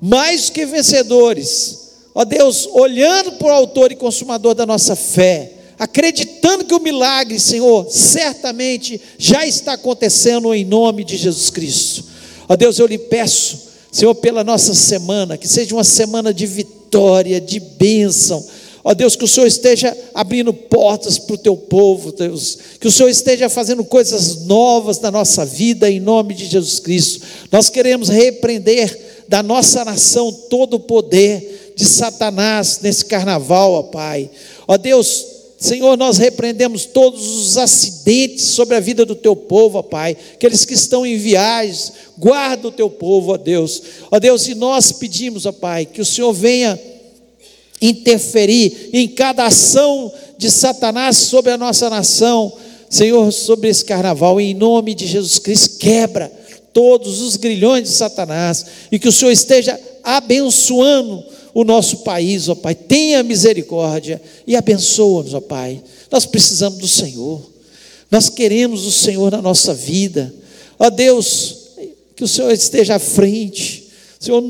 mais 0.00 0.50
que 0.50 0.66
vencedores, 0.66 1.90
ó 2.14 2.24
Deus, 2.24 2.68
olhando 2.72 3.32
para 3.32 3.48
o 3.48 3.52
Autor 3.52 3.92
e 3.92 3.96
Consumador 3.96 4.54
da 4.54 4.66
nossa 4.66 4.96
fé 4.96 5.52
acreditando 5.82 6.64
que 6.64 6.74
o 6.74 6.80
milagre, 6.80 7.40
Senhor, 7.40 7.90
certamente 7.90 9.00
já 9.18 9.44
está 9.44 9.72
acontecendo 9.72 10.54
em 10.54 10.64
nome 10.64 11.02
de 11.02 11.16
Jesus 11.16 11.50
Cristo. 11.50 12.04
Ó 12.48 12.54
Deus, 12.54 12.78
eu 12.78 12.86
lhe 12.86 12.98
peço, 12.98 13.71
Senhor, 13.92 14.14
pela 14.14 14.42
nossa 14.42 14.74
semana, 14.74 15.36
que 15.36 15.46
seja 15.46 15.74
uma 15.74 15.84
semana 15.84 16.32
de 16.32 16.46
vitória, 16.46 17.38
de 17.38 17.60
bênção. 17.60 18.42
Ó 18.82 18.94
Deus, 18.94 19.14
que 19.14 19.24
o 19.24 19.28
Senhor 19.28 19.46
esteja 19.46 19.96
abrindo 20.14 20.52
portas 20.52 21.18
para 21.18 21.34
o 21.34 21.38
teu 21.38 21.56
povo, 21.56 22.10
Deus. 22.10 22.58
Que 22.80 22.88
o 22.88 22.90
Senhor 22.90 23.10
esteja 23.10 23.50
fazendo 23.50 23.84
coisas 23.84 24.46
novas 24.46 24.98
na 24.98 25.10
nossa 25.10 25.44
vida, 25.44 25.90
em 25.90 26.00
nome 26.00 26.34
de 26.34 26.46
Jesus 26.46 26.80
Cristo. 26.80 27.24
Nós 27.52 27.68
queremos 27.68 28.08
repreender 28.08 29.24
da 29.28 29.42
nossa 29.42 29.84
nação 29.84 30.32
todo 30.32 30.74
o 30.74 30.80
poder 30.80 31.74
de 31.76 31.84
Satanás 31.84 32.80
nesse 32.82 33.04
carnaval, 33.04 33.72
ó 33.74 33.82
Pai. 33.82 34.30
Ó 34.66 34.78
Deus, 34.78 35.26
Senhor, 35.62 35.96
nós 35.96 36.18
repreendemos 36.18 36.86
todos 36.86 37.36
os 37.36 37.56
acidentes 37.56 38.46
sobre 38.46 38.74
a 38.74 38.80
vida 38.80 39.06
do 39.06 39.14
teu 39.14 39.36
povo, 39.36 39.78
ó 39.78 39.82
Pai. 39.82 40.16
Aqueles 40.34 40.64
que 40.64 40.74
estão 40.74 41.06
em 41.06 41.16
viagens, 41.16 41.92
guarda 42.18 42.66
o 42.66 42.72
teu 42.72 42.90
povo, 42.90 43.30
ó 43.30 43.36
Deus. 43.36 43.80
Ó 44.10 44.18
Deus, 44.18 44.48
e 44.48 44.56
nós 44.56 44.90
pedimos, 44.90 45.46
ó 45.46 45.52
Pai, 45.52 45.86
que 45.86 46.00
o 46.00 46.04
Senhor 46.04 46.32
venha 46.32 46.76
interferir 47.80 48.90
em 48.92 49.06
cada 49.06 49.44
ação 49.44 50.12
de 50.36 50.50
Satanás 50.50 51.16
sobre 51.16 51.52
a 51.52 51.56
nossa 51.58 51.88
nação. 51.88 52.52
Senhor, 52.90 53.30
sobre 53.30 53.68
esse 53.68 53.84
carnaval, 53.84 54.40
em 54.40 54.54
nome 54.54 54.96
de 54.96 55.06
Jesus 55.06 55.38
Cristo, 55.38 55.78
quebra 55.78 56.32
todos 56.72 57.20
os 57.20 57.36
grilhões 57.36 57.84
de 57.84 57.94
Satanás 57.94 58.66
e 58.90 58.98
que 58.98 59.06
o 59.06 59.12
Senhor 59.12 59.30
esteja 59.30 59.78
abençoando 60.02 61.24
o 61.54 61.64
nosso 61.64 61.98
país, 61.98 62.48
ó 62.48 62.54
Pai. 62.54 62.74
Tenha 62.74 63.22
misericórdia 63.22 64.20
e 64.46 64.56
abençoa-nos, 64.56 65.34
ó 65.34 65.40
Pai. 65.40 65.82
Nós 66.10 66.26
precisamos 66.26 66.78
do 66.78 66.88
Senhor. 66.88 67.42
Nós 68.10 68.28
queremos 68.28 68.86
o 68.86 68.92
Senhor 68.92 69.30
na 69.30 69.40
nossa 69.40 69.72
vida. 69.72 70.32
Ó 70.78 70.90
Deus, 70.90 71.56
que 72.14 72.24
o 72.24 72.28
Senhor 72.28 72.50
esteja 72.50 72.96
à 72.96 72.98
frente. 72.98 73.88
O 74.20 74.24
Senhor 74.24 74.44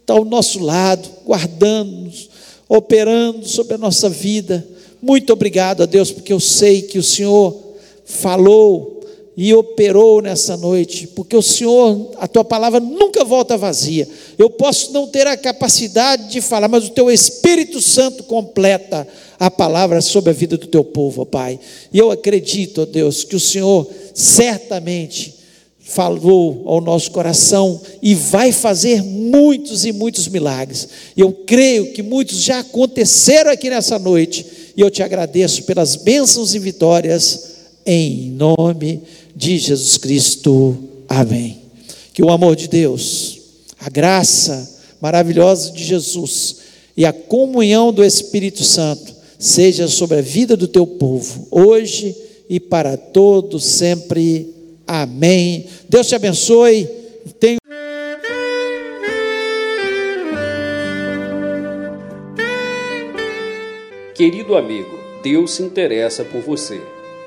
está 0.00 0.14
ao 0.14 0.24
nosso 0.24 0.60
lado, 0.60 1.08
guardando-nos, 1.24 2.28
operando 2.68 3.48
sobre 3.48 3.74
a 3.74 3.78
nossa 3.78 4.08
vida. 4.08 4.66
Muito 5.00 5.32
obrigado 5.32 5.82
a 5.82 5.86
Deus, 5.86 6.10
porque 6.10 6.32
eu 6.32 6.40
sei 6.40 6.82
que 6.82 6.98
o 6.98 7.02
Senhor 7.02 7.56
falou 8.04 9.01
e 9.36 9.54
operou 9.54 10.20
nessa 10.20 10.56
noite, 10.56 11.06
porque 11.06 11.34
o 11.34 11.42
Senhor, 11.42 12.10
a 12.18 12.28
tua 12.28 12.44
palavra 12.44 12.78
nunca 12.80 13.24
volta 13.24 13.56
vazia. 13.56 14.06
Eu 14.36 14.50
posso 14.50 14.92
não 14.92 15.06
ter 15.06 15.26
a 15.26 15.36
capacidade 15.36 16.30
de 16.30 16.40
falar, 16.40 16.68
mas 16.68 16.86
o 16.86 16.90
teu 16.90 17.10
Espírito 17.10 17.80
Santo 17.80 18.24
completa 18.24 19.08
a 19.40 19.50
palavra 19.50 20.00
sobre 20.02 20.30
a 20.30 20.34
vida 20.34 20.58
do 20.58 20.66
teu 20.66 20.84
povo, 20.84 21.22
ó 21.22 21.24
Pai. 21.24 21.58
E 21.92 21.98
eu 21.98 22.10
acredito, 22.10 22.82
ó 22.82 22.84
Deus, 22.84 23.24
que 23.24 23.34
o 23.34 23.40
Senhor 23.40 23.88
certamente 24.14 25.34
falou 25.80 26.62
ao 26.66 26.80
nosso 26.80 27.10
coração 27.10 27.80
e 28.00 28.14
vai 28.14 28.52
fazer 28.52 29.02
muitos 29.02 29.84
e 29.84 29.92
muitos 29.92 30.28
milagres. 30.28 30.88
Eu 31.16 31.32
creio 31.32 31.92
que 31.92 32.02
muitos 32.02 32.42
já 32.42 32.60
aconteceram 32.60 33.50
aqui 33.50 33.70
nessa 33.70 33.98
noite, 33.98 34.46
e 34.76 34.80
eu 34.80 34.90
te 34.90 35.02
agradeço 35.02 35.64
pelas 35.64 35.96
bênçãos 35.96 36.54
e 36.54 36.58
vitórias 36.58 37.51
em 37.84 38.30
nome 38.30 39.02
de 39.34 39.58
Jesus 39.58 39.96
Cristo. 39.96 40.76
Amém. 41.08 41.62
Que 42.12 42.22
o 42.22 42.30
amor 42.30 42.56
de 42.56 42.68
Deus, 42.68 43.40
a 43.78 43.88
graça 43.88 44.80
maravilhosa 45.00 45.72
de 45.72 45.84
Jesus 45.84 46.56
e 46.96 47.04
a 47.04 47.12
comunhão 47.12 47.92
do 47.92 48.04
Espírito 48.04 48.62
Santo 48.62 49.14
seja 49.38 49.88
sobre 49.88 50.18
a 50.18 50.22
vida 50.22 50.56
do 50.56 50.68
teu 50.68 50.86
povo, 50.86 51.48
hoje 51.50 52.14
e 52.48 52.60
para 52.60 52.96
todos 52.96 53.64
sempre. 53.64 54.54
Amém. 54.86 55.66
Deus 55.88 56.06
te 56.06 56.14
abençoe. 56.14 56.88
Tenho 57.40 57.58
Querido 64.14 64.54
amigo, 64.54 64.96
Deus 65.22 65.52
se 65.52 65.62
interessa 65.62 66.22
por 66.22 66.42
você. 66.42 66.80